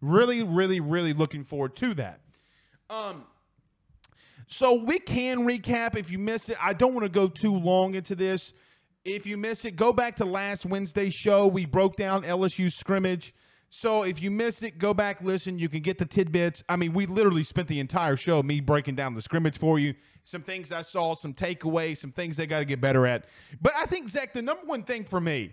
[0.00, 2.20] Really, really, really looking forward to that.
[2.88, 3.24] Um.
[4.46, 6.56] So we can recap if you missed it.
[6.62, 8.52] I don't want to go too long into this.
[9.04, 11.46] If you missed it, go back to last Wednesday's show.
[11.46, 13.34] We broke down LSU scrimmage.
[13.68, 15.58] So if you missed it, go back, listen.
[15.58, 16.62] You can get the tidbits.
[16.70, 19.94] I mean, we literally spent the entire show me breaking down the scrimmage for you.
[20.22, 23.26] Some things I saw, some takeaways, some things they got to get better at.
[23.60, 25.52] But I think, Zach, the number one thing for me,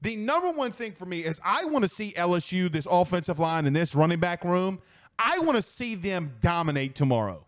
[0.00, 3.66] the number one thing for me is I want to see LSU, this offensive line,
[3.66, 4.80] and this running back room.
[5.18, 7.46] I want to see them dominate tomorrow.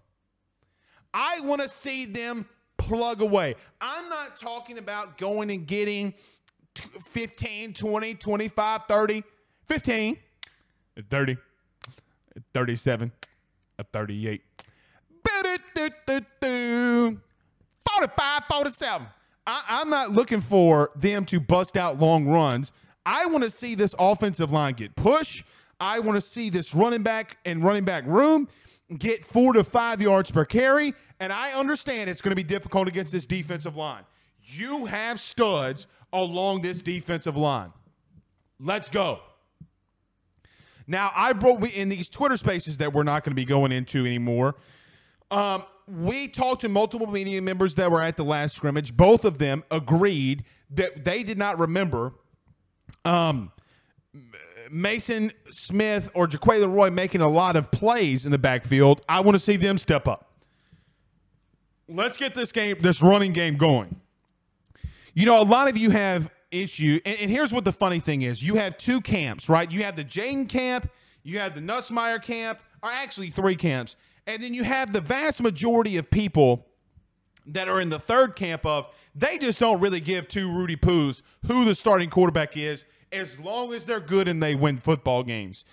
[1.12, 2.46] I want to see them
[2.76, 3.54] plug away.
[3.80, 6.14] I'm not talking about going and getting
[6.74, 9.22] 15, 20, 25, 30,
[9.68, 10.16] 15,
[11.10, 11.36] 30,
[12.52, 13.12] 37,
[13.92, 14.42] 38.
[17.86, 19.06] called it 547.
[19.46, 22.72] I, I'm not looking for them to bust out long runs.
[23.06, 25.44] I want to see this offensive line get push.
[25.78, 28.48] I want to see this running back and running back room
[28.98, 30.94] get four to five yards per carry.
[31.24, 34.02] And I understand it's going to be difficult against this defensive line.
[34.42, 37.72] You have studs along this defensive line.
[38.60, 39.20] Let's go.
[40.86, 44.00] Now, I broke in these Twitter spaces that we're not going to be going into
[44.00, 44.56] anymore.
[45.30, 48.94] Um, we talked to multiple media members that were at the last scrimmage.
[48.94, 52.12] Both of them agreed that they did not remember
[53.06, 53.50] um,
[54.70, 59.00] Maason Smith or Jaquelin Roy making a lot of plays in the backfield.
[59.08, 60.32] I want to see them step up.
[61.88, 64.00] Let's get this game, this running game going.
[65.12, 68.22] You know, a lot of you have issue, and, and here's what the funny thing
[68.22, 69.70] is: you have two camps, right?
[69.70, 70.90] You have the Jayden camp,
[71.22, 75.42] you have the Nussmeier camp, or actually three camps, and then you have the vast
[75.42, 76.66] majority of people
[77.46, 81.22] that are in the third camp of they just don't really give two Rudy Poos
[81.46, 85.64] who the starting quarterback is as long as they're good and they win football games.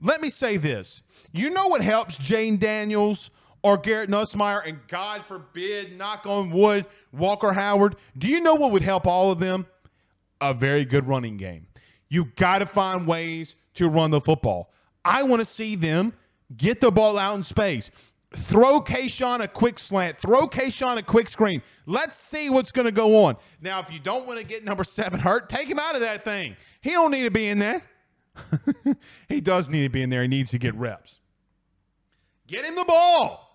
[0.00, 1.02] Let me say this.
[1.32, 3.30] You know what helps Jayden Daniels
[3.62, 7.96] or Garrett Nussmeier, and God forbid, knock on wood, Walker Howard?
[8.16, 9.66] Do you know what would help all of them?
[10.40, 11.66] A very good running game.
[12.08, 14.72] You got to find ways to run the football.
[15.04, 16.14] I want to see them
[16.56, 17.90] get the ball out in space.
[18.34, 20.18] Throw Kayshon a quick slant.
[20.18, 21.62] Throw Kayshon a quick screen.
[21.86, 23.36] Let's see what's going to go on.
[23.60, 26.24] Now, if you don't want to get number seven hurt, take him out of that
[26.24, 26.56] thing.
[26.82, 27.82] He don't need to be in there.
[29.28, 30.22] he does need to be in there.
[30.22, 31.20] He needs to get reps.
[32.46, 33.47] Get him the ball.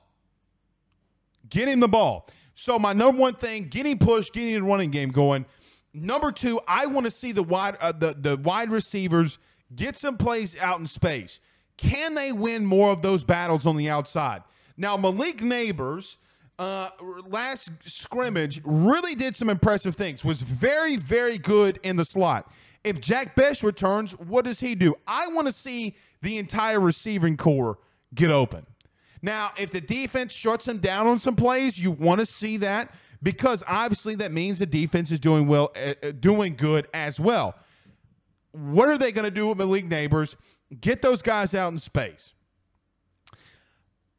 [1.54, 2.28] Get him the ball.
[2.56, 5.45] So my number one thing, getting pushed, getting the running game going.
[5.93, 9.38] Number two, I want to see the wide uh, the the wide receivers
[9.76, 11.39] get some plays out in space.
[11.78, 14.41] Can they win more of those battles on the outside?
[14.78, 16.18] Now, Malik Nabers
[16.58, 16.89] uh,
[17.28, 22.51] last scrimmage, really did some impressive things, was very, very good in the slot.
[22.84, 24.95] If Jack Bech returns, what does he do?
[25.06, 27.78] I want to see the entire receiving corps
[28.16, 28.66] get open.
[29.24, 32.94] Now, if the defense shuts him down on some plays, you want to see that
[33.24, 37.56] because obviously that means the defense is doing well, uh, doing good as well.
[38.52, 40.36] What are they going to do with Malik Nabers?
[40.80, 42.34] Get those guys out in space.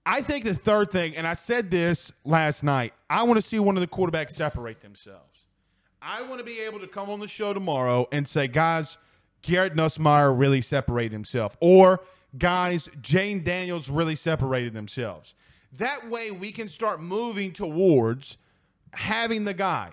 [0.07, 3.59] I think the third thing, and I said this last night, I want to see
[3.59, 5.45] one of the quarterbacks separate themselves.
[6.01, 8.97] I want to be able to come on the show tomorrow and say, guys,
[9.43, 11.57] Garrett Nussmeier really separated himself.
[11.61, 12.01] Or,
[12.37, 15.35] guys, Jayden Daniels really separated themselves.
[15.73, 18.37] That way we can start moving towards
[18.93, 19.93] having the guy.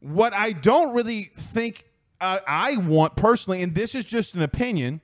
[0.00, 1.84] What I don't really think
[2.20, 5.00] uh, I want personally, and this is just an opinion,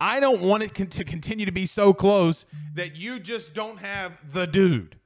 [0.00, 3.78] I don't want it con- to continue to be so close that you just don't
[3.78, 4.96] have the dude.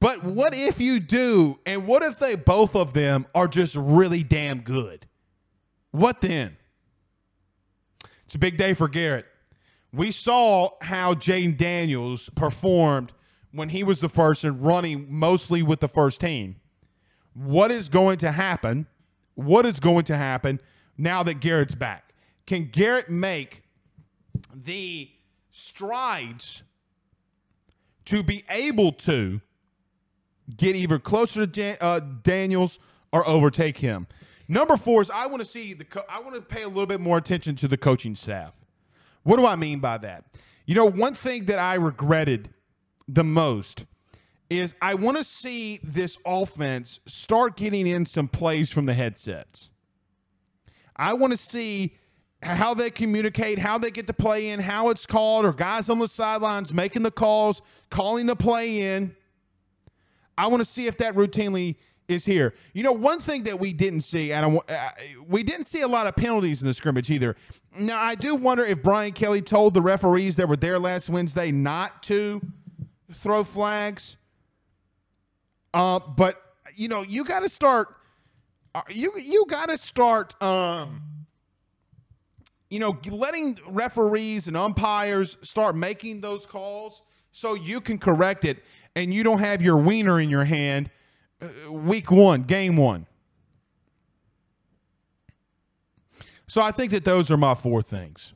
[0.00, 1.58] But what if you do?
[1.66, 5.06] And what if they both of them are just really damn good?
[5.90, 6.57] What then?
[8.28, 9.24] It's a big day for Garrett.
[9.90, 13.14] We saw how Jayden Daniels performed
[13.52, 16.56] when he was the first and running mostly with the first team.
[17.32, 18.86] What is going to happen?
[19.34, 20.60] What is going to happen
[20.98, 22.12] now that Garrett's back?
[22.46, 23.62] Can Garrett make
[24.54, 25.08] the
[25.50, 26.64] strides
[28.04, 29.40] to be able to
[30.54, 32.78] get either closer to uh, Daniels
[33.10, 34.06] or overtake him?
[34.48, 36.86] Number four is I want to see the co- I want to pay a little
[36.86, 38.54] bit more attention to the coaching staff.
[39.22, 40.24] What do I mean by that?
[40.64, 42.50] You know, one thing that I regretted
[43.06, 43.84] the most
[44.48, 49.70] is I want to see this offense start getting in some plays from the headsets.
[50.96, 51.96] I want to see
[52.42, 55.98] how they communicate, how they get to play in, how it's called, or guys on
[55.98, 59.14] the sidelines making the calls, calling the play in.
[60.36, 61.76] I want to see if that routinely
[62.08, 62.54] is here.
[62.72, 64.90] You know, one thing that we didn't see, and uh,
[65.28, 67.36] we didn't see a lot of penalties in the scrimmage either.
[67.78, 71.52] Now, I do wonder if Brian Kelly told the referees that were there last Wednesday
[71.52, 72.40] not to
[73.12, 74.16] throw flags.
[75.74, 76.42] Uh, but
[76.74, 77.94] you know, you got to start.
[78.74, 80.40] Uh, you you got to start.
[80.42, 81.02] Um,
[82.70, 87.02] you know, letting referees and umpires start making those calls
[87.32, 88.62] so you can correct it
[88.94, 90.90] and you don't have your wiener in your hand
[91.40, 93.06] Uh, week one, game one.
[96.46, 98.32] So I think that those are my four things.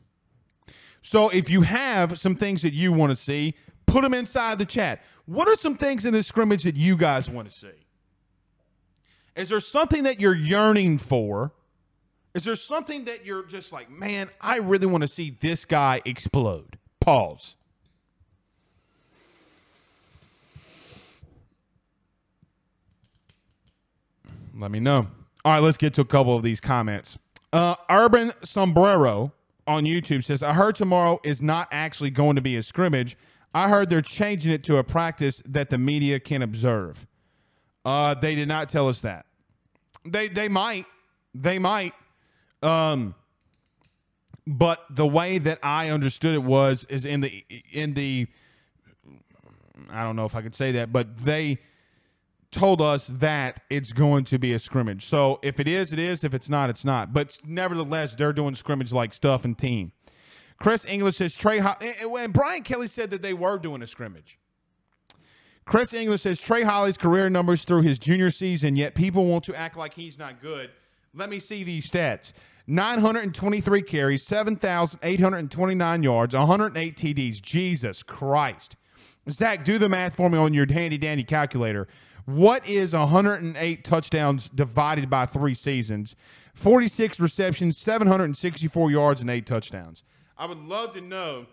[1.01, 3.55] So if you have some things that you want to see,
[3.87, 5.03] put them inside the chat.
[5.27, 7.87] What are some things in this scrimmage that you guys want to see?
[9.35, 11.53] Is there something that you're yearning for?
[12.35, 16.01] Is there something that you're just like, man, I really want to see this guy
[16.05, 16.79] explode?
[17.01, 17.57] Pause.
[24.55, 25.09] Let me know.
[25.45, 27.19] All right, let's get to a couple of these comments.
[27.53, 29.33] Uh, Urban Sombrero
[29.67, 33.17] on YouTube says, I heard tomorrow is not actually going to be a scrimmage.
[33.55, 37.07] I heard they're changing it to a practice that the media can observe.
[37.85, 39.27] Uh, they did not tell us that.
[40.05, 40.87] They they might.
[41.35, 41.93] They might.
[42.63, 43.15] Um,
[44.47, 48.27] but the way that I understood it was is in the in the
[49.91, 51.59] I don't know if I could say that, but they
[52.53, 55.07] told us that it's going to be a scrimmage.
[55.07, 56.23] So if it is, it is.
[56.23, 57.13] If it's not, it's not.
[57.13, 59.93] But nevertheless, they're doing scrimmage like stuff and team.
[60.59, 64.39] Chris English says Trey Ho- and Brian Kelly said that they were doing a scrimmage.
[65.65, 69.55] Chris English says Trey Holly's career numbers through his junior season, yet people want to
[69.55, 70.71] act like he's not good.
[71.15, 72.33] Let me see these stats.
[72.67, 77.43] 923 carries, 7,829 yards, 108 TDs.
[77.43, 78.77] Jesus Christ.
[79.31, 81.87] Zach, do the math for me on your handy dandy calculator.
[82.25, 86.14] What is 108 touchdowns divided by three seasons?
[86.55, 90.05] 46 receptions, 764 yards, and eight touchdowns.
[90.37, 91.47] I would love to know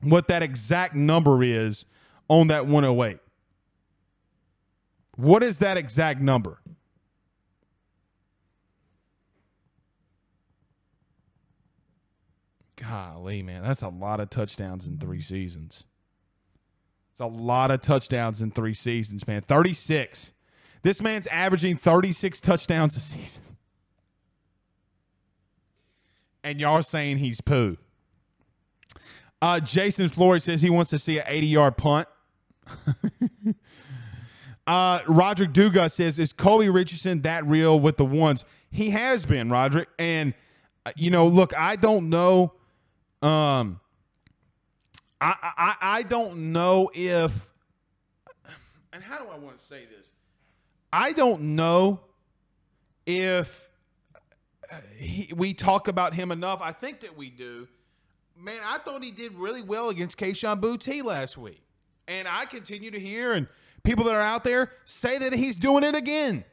[0.00, 1.84] what that exact number is
[2.28, 3.18] on that 108.
[5.16, 6.60] What is that exact number?
[12.76, 15.84] Golly, man, that's a lot of touchdowns in three seasons.
[17.16, 19.40] It's a lot of touchdowns in three seasons, man.
[19.40, 20.32] 36.
[20.82, 23.42] This man's averaging 36 touchdowns a season.
[26.44, 27.78] And y'all saying he's poo.
[29.40, 32.06] Uh, Jason Floyd says he wants to see an 80 yard punt.
[34.66, 38.44] uh, Roderick Duga says, Is Colby Richardson that real with the ones?
[38.70, 39.88] He has been, Roderick.
[39.98, 40.34] And,
[40.84, 42.52] uh, you know, look, I don't know.
[43.22, 43.80] Um,
[45.20, 47.50] I, I, I don't know if,
[48.92, 50.10] and how do I want to say this?
[50.92, 52.00] I don't know
[53.06, 53.70] if
[54.70, 56.60] uh, he, we talk about him enough.
[56.62, 57.68] I think that we do.
[58.38, 61.62] Man, I thought he did really well against Kayshon Boutte last week.
[62.08, 63.48] And I continue to hear and
[63.82, 66.44] people that are out there say that he's doing it again.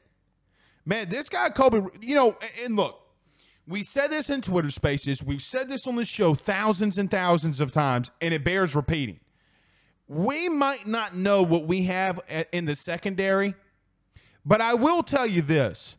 [0.85, 3.02] Man, this guy Colby, you know, and look,
[3.67, 5.23] we said this in Twitter spaces.
[5.23, 9.19] We've said this on the show thousands and thousands of times, and it bears repeating.
[10.07, 12.19] We might not know what we have
[12.51, 13.55] in the secondary,
[14.45, 15.95] but I will tell you this.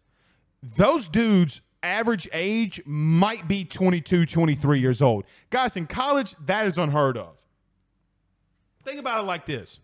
[0.62, 5.25] Those dudes average age might be 22 23 years old.
[5.51, 7.39] Guys in college that is unheard of.
[8.83, 9.81] Think about it like this.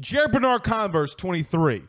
[0.00, 1.84] Jarrick Bernard-Converse 23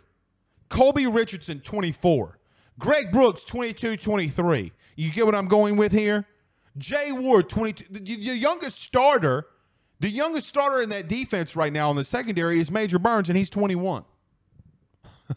[0.69, 2.39] colby richardson 24
[2.79, 4.71] Greg Brooks, 22 23.
[4.95, 6.25] You get what I'm going with here?
[6.77, 7.85] Jay Ward, 22.
[7.89, 9.47] The, the youngest starter,
[9.99, 13.37] the youngest starter in that defense right now in the secondary is Major Burns, and
[13.37, 14.03] he's 21.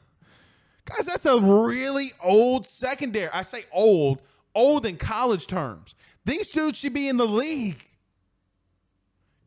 [0.85, 3.31] Guys, that's a really old secondary.
[3.33, 4.23] I say old,
[4.55, 5.95] old in college terms.
[6.25, 7.85] These dudes should be in the league.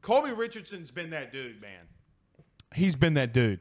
[0.01, 1.87] Colby Richardson's been that dude, man.
[2.73, 3.59] He's been that dude.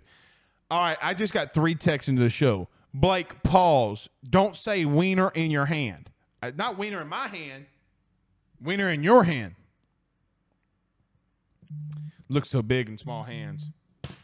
[0.70, 2.68] All right, I just got three texts into the show.
[2.92, 4.08] Blake, pause.
[4.28, 6.10] Don't say wiener in your hand.
[6.42, 7.66] Uh, not wiener in my hand,
[8.60, 9.54] wiener in your hand.
[12.28, 13.66] Looks so big in small hands.
[14.02, 14.14] That's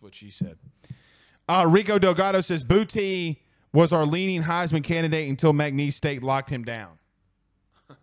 [0.00, 0.58] what she said.
[1.48, 3.36] Uh, Rico Delgado says Boutte
[3.72, 6.98] was our leading Heisman candidate until McNeese State locked him down.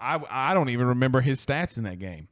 [0.00, 2.28] I, I don't even remember his stats in that game.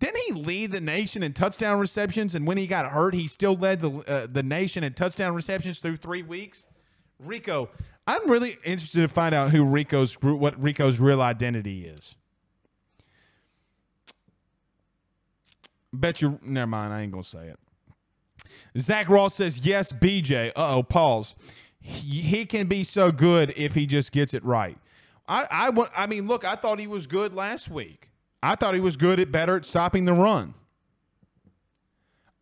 [0.00, 2.34] Didn't he lead the nation in touchdown receptions?
[2.34, 5.78] And when he got hurt, he still led the uh, the nation in touchdown receptions
[5.78, 6.64] through three weeks.
[7.18, 7.68] Rico,
[8.06, 12.16] I'm really interested to find out who Rico's what Rico's real identity is.
[15.92, 16.38] Bet you.
[16.42, 16.94] Never mind.
[16.94, 17.58] I ain't gonna say it.
[18.78, 19.92] Zach Ross says yes.
[19.92, 20.48] BJ.
[20.56, 20.82] Uh oh.
[20.82, 21.34] Pause.
[21.82, 24.78] He, can be so good if he just gets it right.
[25.28, 26.44] I I I mean, look.
[26.44, 28.09] I thought he was good last week.
[28.42, 30.54] I thought he was good at better at stopping the run.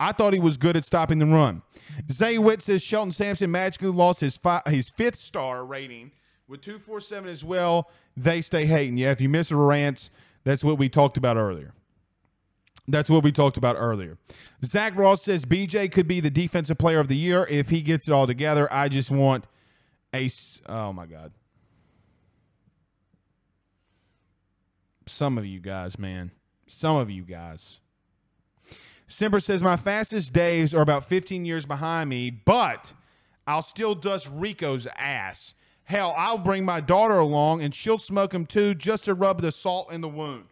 [0.00, 1.62] I thought he was good at stopping the run.
[2.10, 6.12] Zay Witt says Shelton Sampson magically lost his his fifth star rating
[6.46, 7.90] with 247 as well.
[8.16, 8.96] They stay hating.
[8.96, 10.10] Yeah, if you miss a rant,
[10.44, 11.74] that's what we talked about earlier.
[12.86, 14.16] That's what we talked about earlier.
[14.64, 18.08] Zach Ross says BJ could be the defensive player of the year if he gets
[18.08, 18.72] it all together.
[18.72, 19.46] I just want
[20.14, 20.30] a.
[20.66, 21.32] Oh my God.
[25.08, 26.30] Some of you guys, man.
[26.66, 27.80] Some of you guys.
[29.06, 32.92] Simper says, My fastest days are about 15 years behind me, but
[33.46, 35.54] I'll still dust Rico's ass.
[35.84, 39.50] Hell, I'll bring my daughter along and she'll smoke him too just to rub the
[39.50, 40.44] salt in the wound.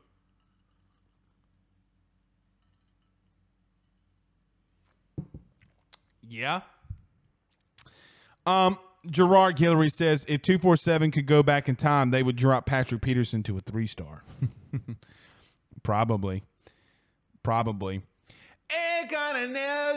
[6.26, 6.62] Yeah.
[8.46, 8.78] Um,
[9.10, 13.42] Gerard Guillory says if 247 could go back in time, they would drop Patrick Peterson
[13.44, 14.24] to a three star.
[15.82, 16.42] Probably.
[17.42, 18.02] Probably.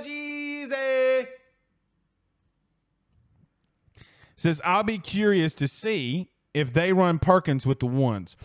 [0.04, 1.28] Jesus.
[4.36, 8.38] Says, I'll be curious to see if they run Perkins with the ones.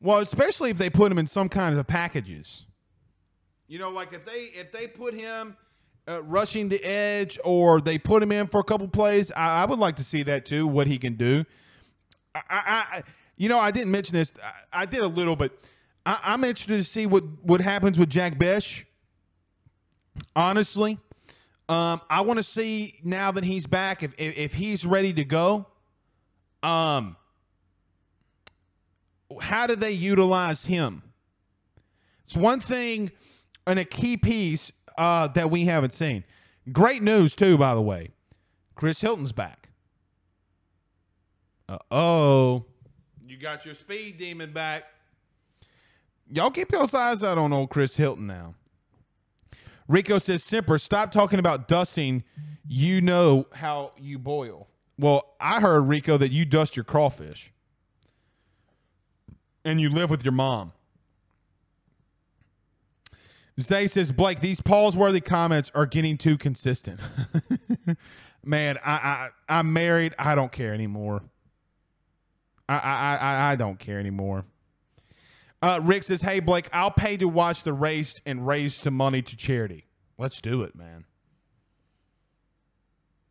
[0.00, 2.66] Well, especially if they put him in some kind of packages.
[3.66, 5.56] You know, like if they if they put him
[6.08, 9.64] uh, rushing the edge or they put him in for a couple plays, I, I
[9.64, 10.66] would like to see that too.
[10.66, 11.44] What he can do.
[12.34, 13.02] I, I,
[13.36, 14.32] you know, I didn't mention this.
[14.42, 15.56] I, I did a little, but
[16.04, 18.86] I, am interested to see what what happens with Jack Bech.
[20.36, 20.98] Honestly,
[21.68, 25.24] um, I want to see now that he's back if, if if he's ready to
[25.24, 25.66] go.
[26.62, 27.16] Um,
[29.40, 31.02] how do they utilize him?
[32.24, 33.10] It's one thing
[33.66, 36.24] and a key piece uh, that we haven't seen.
[36.72, 38.10] Great news too, by the way.
[38.74, 39.68] Chris Hilton's back.
[41.68, 42.64] Uh oh,
[43.26, 44.84] you got your speed demon back.
[46.30, 48.54] Y'all keep your eyes out on old Chris Hilton now.
[49.86, 52.24] Rico says, Simper, stop talking about dusting.
[52.66, 54.68] You know how you boil.
[54.98, 57.52] Well, I heard, Rico, that you dust your crawfish
[59.64, 60.72] and you live with your mom.
[63.60, 67.00] Zay says, Blake, these Paulsworthy comments are getting too consistent.
[68.44, 70.14] Man, I, I I'm married.
[70.18, 71.22] I don't care anymore.
[72.68, 74.44] I I I, I don't care anymore.
[75.62, 79.22] Uh, Rick says, "Hey Blake, I'll pay to watch the race and raise some money
[79.22, 79.86] to charity.
[80.18, 81.06] Let's do it, man.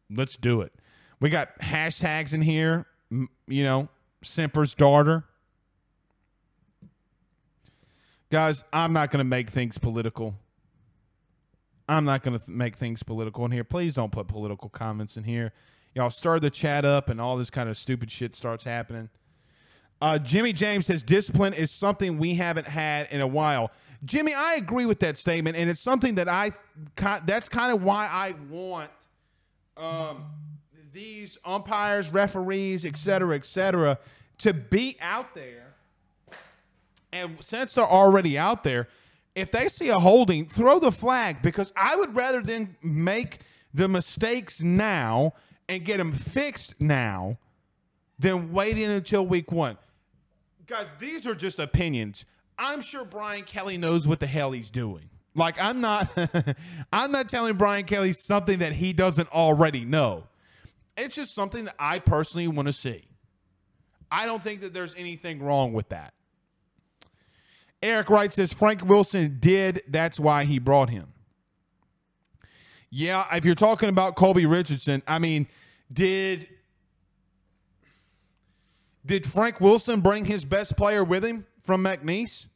[0.09, 0.73] Let's do it.
[1.19, 2.87] We got hashtags in here.
[3.11, 3.89] You know,
[4.23, 5.25] Semper's daughter.
[8.33, 10.33] Guys, I'm not going to make things political.
[11.87, 13.63] I'm not going to th- make things political in here.
[13.63, 15.53] Please don't put political comments in here.
[15.93, 19.11] Y'all stir the chat up and all this kind of stupid shit starts happening.
[20.01, 23.69] Uh, Jimmy James says discipline is something we haven't had in a while.
[24.03, 26.53] Jimmy, I agree with that statement, and it's something that I
[26.95, 28.89] that's kind of why I want
[29.77, 30.25] um,
[30.91, 33.99] these umpires, referees, et cetera, et cetera,
[34.39, 35.72] to be out there
[37.13, 38.89] and since they're already out there,
[39.35, 43.39] if they see a holding, throw the flag because I would rather than make
[43.73, 45.33] the mistakes now
[45.69, 47.37] and get them fixed now
[48.19, 49.77] than waiting until week one.
[50.65, 52.25] Guys, these are just opinions.
[52.57, 55.09] I'm sure Brian Kelly knows what the hell he's doing.
[55.35, 56.09] Like I'm not
[56.93, 60.25] I'm not telling Brian Kelly something that he doesn't already know.
[60.95, 63.03] It's just something that I personally want to see.
[64.11, 66.13] I don't think that there's anything wrong with that.
[67.83, 69.83] Eric Wright says Frank Wilson did.
[69.89, 71.09] That's why he brought him.
[72.89, 75.47] Yeah, if you're talking about Colby Richardson, I mean,
[75.91, 76.47] did
[79.05, 82.47] did Frank Wilson bring his best player with him from McNeese?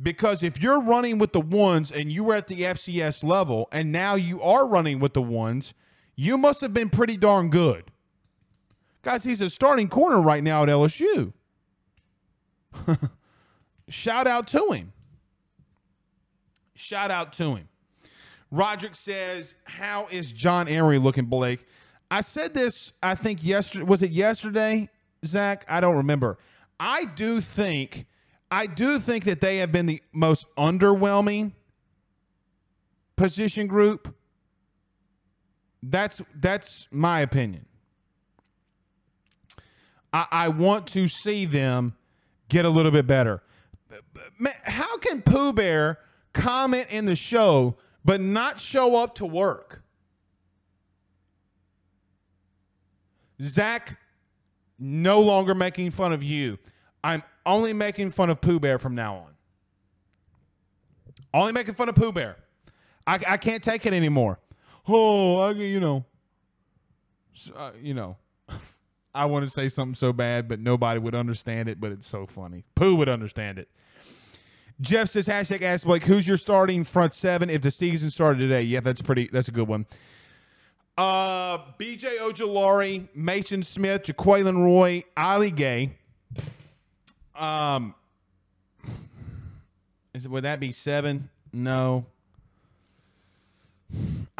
[0.00, 3.90] Because if you're running with the ones and you were at the FCS level and
[3.90, 5.74] now you are running with the ones,
[6.14, 7.90] you must have been pretty darn good.
[9.02, 11.32] Guys, he's a starting corner right now at LSU.
[13.90, 14.92] Shout out to him.
[16.74, 17.68] Shout out to him.
[18.50, 21.66] Roderick says, How is John Emery looking, Blake?
[22.10, 23.84] I said this, I think, yesterday.
[23.84, 24.88] Was it yesterday,
[25.26, 25.64] Zach?
[25.68, 26.38] I don't remember.
[26.78, 28.06] I do think,
[28.50, 31.52] I do think that they have been the most underwhelming
[33.16, 34.14] position group.
[35.82, 37.66] That's that's my opinion.
[40.12, 41.94] I, I want to see them
[42.48, 43.42] get a little bit better
[44.64, 45.98] how can Pooh Bear
[46.32, 49.82] comment in the show but not show up to work?
[53.42, 53.98] Zach,
[54.78, 56.58] no longer making fun of you.
[57.02, 59.30] I'm only making fun of Pooh Bear from now on.
[61.32, 62.36] Only making fun of Pooh Bear.
[63.06, 64.38] I, I can't take it anymore.
[64.86, 66.04] Oh, I, you know,
[67.56, 68.16] uh, you know,
[69.14, 71.80] I want to say something so bad, but nobody would understand it.
[71.80, 72.64] But it's so funny.
[72.74, 73.68] Pooh would understand it.
[74.80, 78.62] Jeff says hashtag ask Blake, who's your starting front seven if the season started today?
[78.62, 79.28] Yeah, that's pretty.
[79.30, 79.86] That's a good one.
[80.96, 82.18] Uh, B.J.
[82.20, 85.96] Ojulari, Maason Smith, Jaquelin Roy, Ali Gaye.
[87.34, 87.94] Um,
[90.12, 91.30] is it would that be seven?
[91.52, 92.06] No.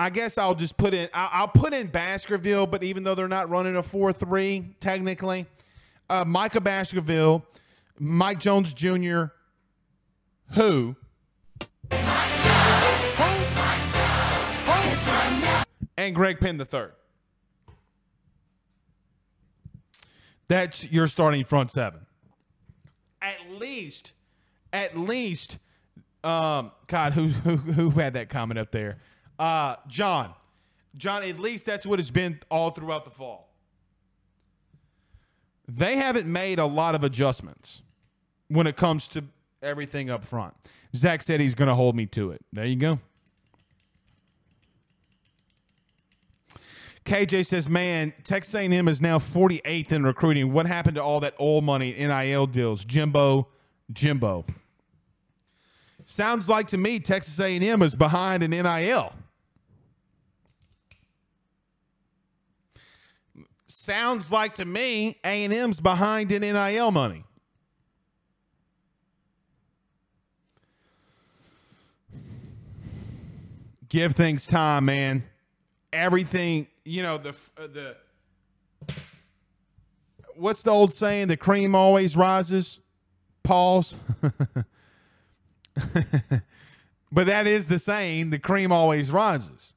[0.01, 1.11] I guess I'll just put in.
[1.13, 5.45] I'll, put in Baskerville, but even though they're not running a four-three technically,
[6.09, 7.45] uh, Micah Baskerville,
[7.99, 9.25] Mike Jones Jr.,
[10.53, 10.97] who
[15.99, 16.93] and Greg Penn the third.
[20.49, 22.07] That's your starting front seven.
[23.21, 24.13] At least,
[24.73, 25.59] at least,
[26.25, 28.97] um, God, who who who had that comment up there?
[29.41, 30.35] Uh, John,
[30.99, 31.23] John.
[31.25, 33.49] At least that's what it's been all throughout the fall.
[35.67, 37.81] They haven't made a lot of adjustments
[38.49, 39.25] when it comes to
[39.63, 40.53] everything up front.
[40.95, 42.45] Zach said he's going to hold me to it.
[42.53, 42.99] There you go.
[47.07, 50.53] KJ says, "Man, Texas A&M is now 48th in recruiting.
[50.53, 52.85] What happened to all that old money NIL deals?
[52.85, 53.49] Jimbo,
[53.91, 54.45] Jimbo.
[56.05, 59.15] Sounds like to me Texas A&M is behind in NIL.
[63.83, 67.25] Sounds like to me A&M's behind in NIL money.
[73.89, 75.25] Give things time, man.
[75.95, 77.97] Everything, you know, the uh, the
[80.35, 81.29] what's the old saying?
[81.29, 82.81] The cream always rises.
[83.43, 83.95] Pause.
[87.11, 88.29] but that is the saying.
[88.29, 89.73] The cream always rises.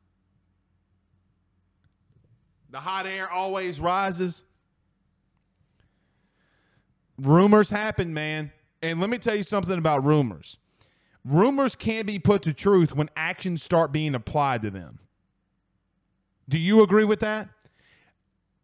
[2.74, 4.44] The hot air always rises.
[7.20, 8.52] Rumors happen, man.
[8.82, 10.58] And let me tell you something about rumors.
[11.24, 14.98] Rumors can be put to truth when actions start being applied to them.
[16.50, 17.48] Do you agree with that?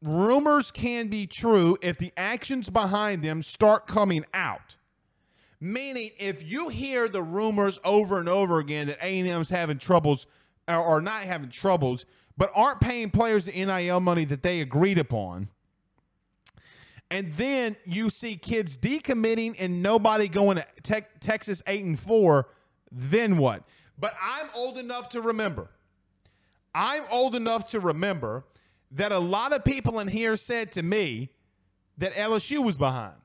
[0.01, 4.75] Rumors can be true if the actions behind them start coming out.
[5.61, 10.25] Meaning, if you hear the rumors over and over again that A&M's having troubles,
[10.67, 12.07] or not having troubles,
[12.39, 15.49] but aren't paying players the NIL money that they agreed upon,
[17.11, 21.97] and then you see kids decommitting and nobody going to te- Texas A&M,
[22.91, 23.63] then what?
[23.97, 25.69] But I'm old enough to remember.
[26.73, 28.45] I'm old enough to remember
[28.91, 31.31] that a lot of people in here said to me
[31.97, 33.15] that LSU was behind.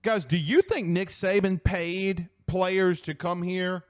[0.00, 3.84] Guys, do you think Nick Saban paid players to come here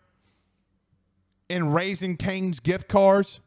[1.51, 3.41] and Raising Cane's gift cards?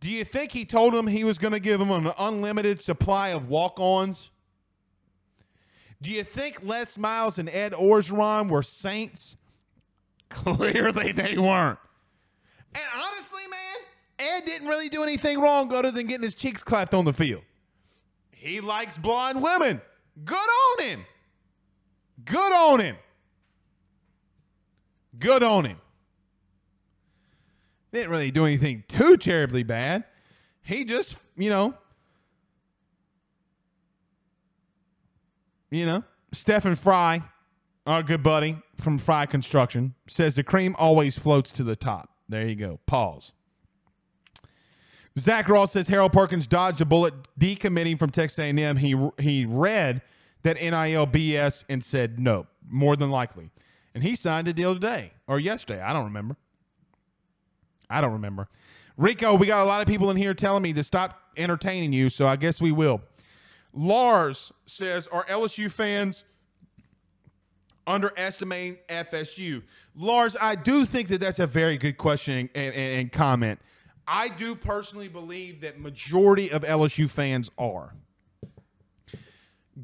[0.00, 3.28] Do you think he told them he was going to give them an unlimited supply
[3.28, 4.30] of walk ons?
[6.00, 9.36] Do you think Les Miles and Ed Orgeron were saints?
[10.30, 11.78] Clearly they weren't.
[12.74, 16.94] And honestly, man, Ed didn't really do anything wrong other than getting his cheeks clapped
[16.94, 17.42] on the field.
[18.30, 19.82] He likes blonde women.
[20.24, 21.04] Good on him.
[22.24, 22.96] Good on him.
[25.18, 25.78] Good on him.
[27.92, 30.04] Didn't really do anything too terribly bad.
[30.62, 31.74] He just, you know,
[35.70, 37.22] you know, Stephen Fry,
[37.86, 42.10] our good buddy from Fry Construction, says the cream always floats to the top.
[42.28, 42.78] There you go.
[42.86, 43.32] Pause.
[45.18, 48.76] Zach Ross says Harold Perkins dodged a bullet decommitting from Texas A&M.
[48.76, 50.02] He he read
[50.42, 53.50] that NIL BS and said no, more than likely,
[53.94, 55.80] and he signed a deal today or yesterday.
[55.80, 56.36] I don't remember.
[57.88, 58.48] I don't remember.
[58.96, 62.08] Rico, we got a lot of people in here telling me to stop entertaining you,
[62.08, 63.00] so I guess we will.
[63.72, 66.24] Lars says, Are LSU fans
[67.86, 69.62] underestimating FSU?
[69.94, 73.60] Lars, I do think that that's a very good question and, and, and comment.
[74.06, 77.94] I do personally believe that majority of LSU fans are.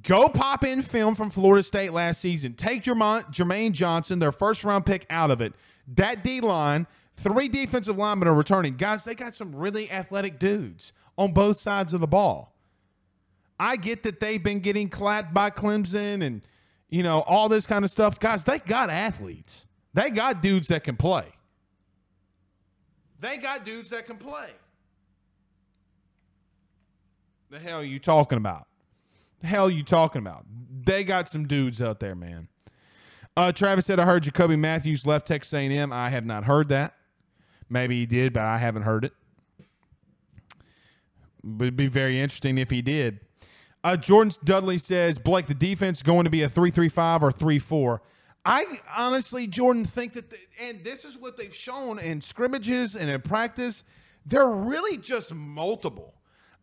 [0.03, 2.55] Go pop in film from Florida State last season.
[2.55, 5.53] Take Jermaine, Jermaine Johnson, their first round pick, out of it.
[5.87, 6.87] That D line,
[7.17, 8.77] three defensive linemen are returning.
[8.77, 12.55] Guys, they got some really athletic dudes on both sides of the ball.
[13.59, 16.43] I get that they've been getting clapped by Clemson and
[16.91, 18.19] you know all this kind of stuff.
[18.19, 19.67] Guys, they got athletes.
[19.95, 21.27] They got dudes that can play.
[23.19, 24.51] They got dudes that can play.
[27.49, 28.67] The hell are you talking about?
[29.41, 30.47] The hell you talking about?
[30.85, 32.49] They got some dudes out there, man.
[33.37, 35.93] Uh, Travis said, I heard Jacoby Mathews left Texas A&M.
[35.93, 36.95] I have not heard that.
[37.69, 39.13] Maybe he did, but I haven't heard it.
[41.45, 43.21] But it'd be very interesting if he did.
[43.85, 47.31] Uh, Jordan Dudley says, Blake, the defense going to be a 3 3 5 or
[47.31, 48.03] 3 4.
[48.45, 53.11] I honestly, Jordan, think that, the, and this is what they've shown in scrimmages and
[53.11, 53.85] in practice,
[54.25, 56.15] they're really just multiple.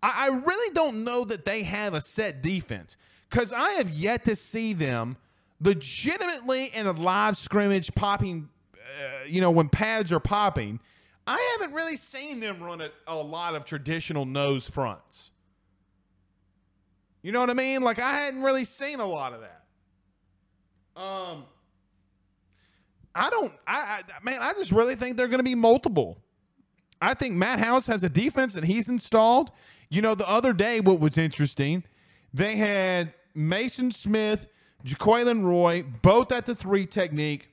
[0.04, 2.98] I, I really don't know that they have a set defense
[3.30, 5.18] because I have yet to see them
[5.62, 10.82] legitimately in a live scrimmage popping, uh, you know, when pads are popping.
[11.26, 15.32] I haven't really seen them run a, a lot of traditional nose fronts.
[17.22, 17.82] You know what I mean?
[17.82, 19.64] Like I hadn't really seen a lot of that.
[21.02, 21.46] Um,
[23.16, 23.54] I don't.
[23.66, 26.18] I, I man, I just really think they're going to be multiple.
[27.02, 29.52] I think Matt House has a defense that he's installed.
[29.94, 31.84] You know, the other day, what was interesting,
[32.34, 34.48] they had Maason Smith,
[34.84, 37.50] Jaquelin Roy, both at the three technique,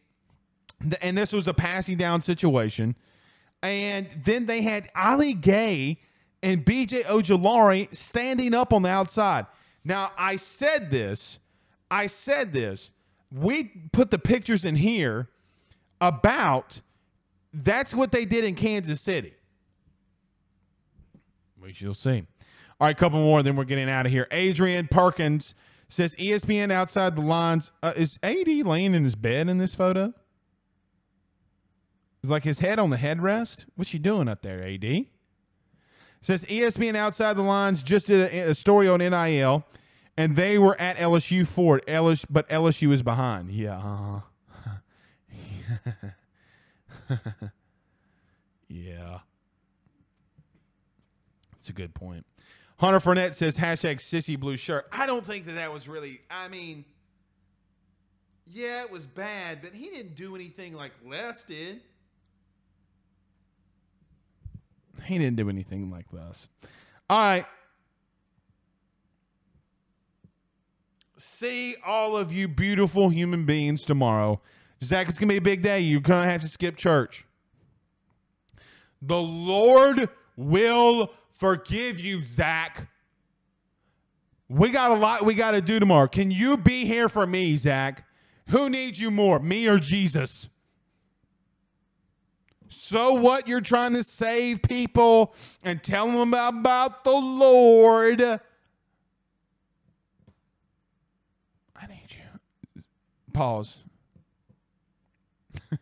[1.03, 2.97] and this was a passing down situation.
[3.63, 5.99] And then they had Ali Gaye
[6.43, 9.45] and BJ Ojulari standing up on the outside.
[9.85, 11.41] Now, I said this.
[11.91, 12.91] I said this.
[13.31, 15.29] We put the pictures in here
[16.01, 16.81] about
[17.53, 19.35] that's what they did in Kansas City.
[21.61, 22.25] We shall see.
[22.81, 24.27] All right, a couple more, then we're getting out of here.
[24.31, 25.55] Adrian Perkins
[25.91, 27.73] says ESPN outside the lines.
[27.83, 30.15] Uh, is AD laying in his bed in this photo?
[32.23, 33.67] It's like his head on the headrest.
[33.75, 35.07] What's he doing up there, AD?
[36.23, 39.65] Says ESPN outside the lines just did a, a story on NIL,
[40.17, 41.87] and they were at LSU for it.
[41.87, 43.51] LSU, but LSU is behind.
[43.51, 43.77] Yeah.
[43.79, 44.21] Uh-huh.
[48.69, 49.19] yeah.
[51.53, 52.25] That's a good point.
[52.81, 54.87] Hunter Fournette says hashtag sissy blue shirt.
[54.91, 56.87] I don't think that that was really, I mean,
[58.47, 61.83] yeah, it was bad, but he didn't do anything like Les did.
[65.05, 66.49] He didn't do anything like this.
[67.11, 67.45] All right.
[71.19, 74.41] See all of you beautiful human beings tomorrow.
[74.83, 75.81] Zach, it's going to be a big day.
[75.81, 77.27] You're going to have to skip church.
[79.03, 81.11] The Lord will
[81.41, 82.87] forgive you, Zach.
[84.49, 86.07] We got a lot we got to do tomorrow.
[86.07, 88.07] Can you be here for me, Zach?
[88.51, 90.49] Who needs you more, me or Jesus?
[92.69, 93.49] So what?
[93.49, 98.21] You're trying to save people and tell them about, the Lord.
[98.21, 98.39] I
[101.89, 102.83] need you.
[103.33, 103.79] Pause.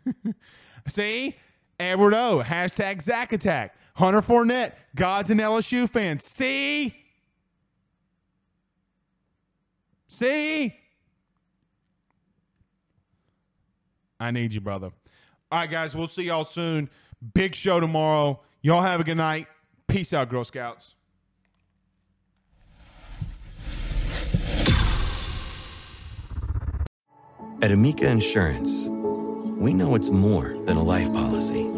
[0.89, 1.37] See?
[1.81, 2.43] Edward O.
[2.45, 3.78] Hashtag Zach Attack.
[3.99, 4.75] Hunter Fournette.
[4.95, 6.21] God's an LSU fan.
[6.21, 6.95] See?
[10.07, 10.73] See?
[14.21, 14.93] I need you, brother.
[15.51, 15.97] All right, guys.
[15.97, 16.89] We'll see y'all soon.
[17.35, 18.41] Big show tomorrow.
[18.63, 19.49] Y'all have a good night.
[19.89, 20.95] Peace out, Girl Scouts.
[27.61, 31.78] At Amica Insurance, we know it's more than a life policy.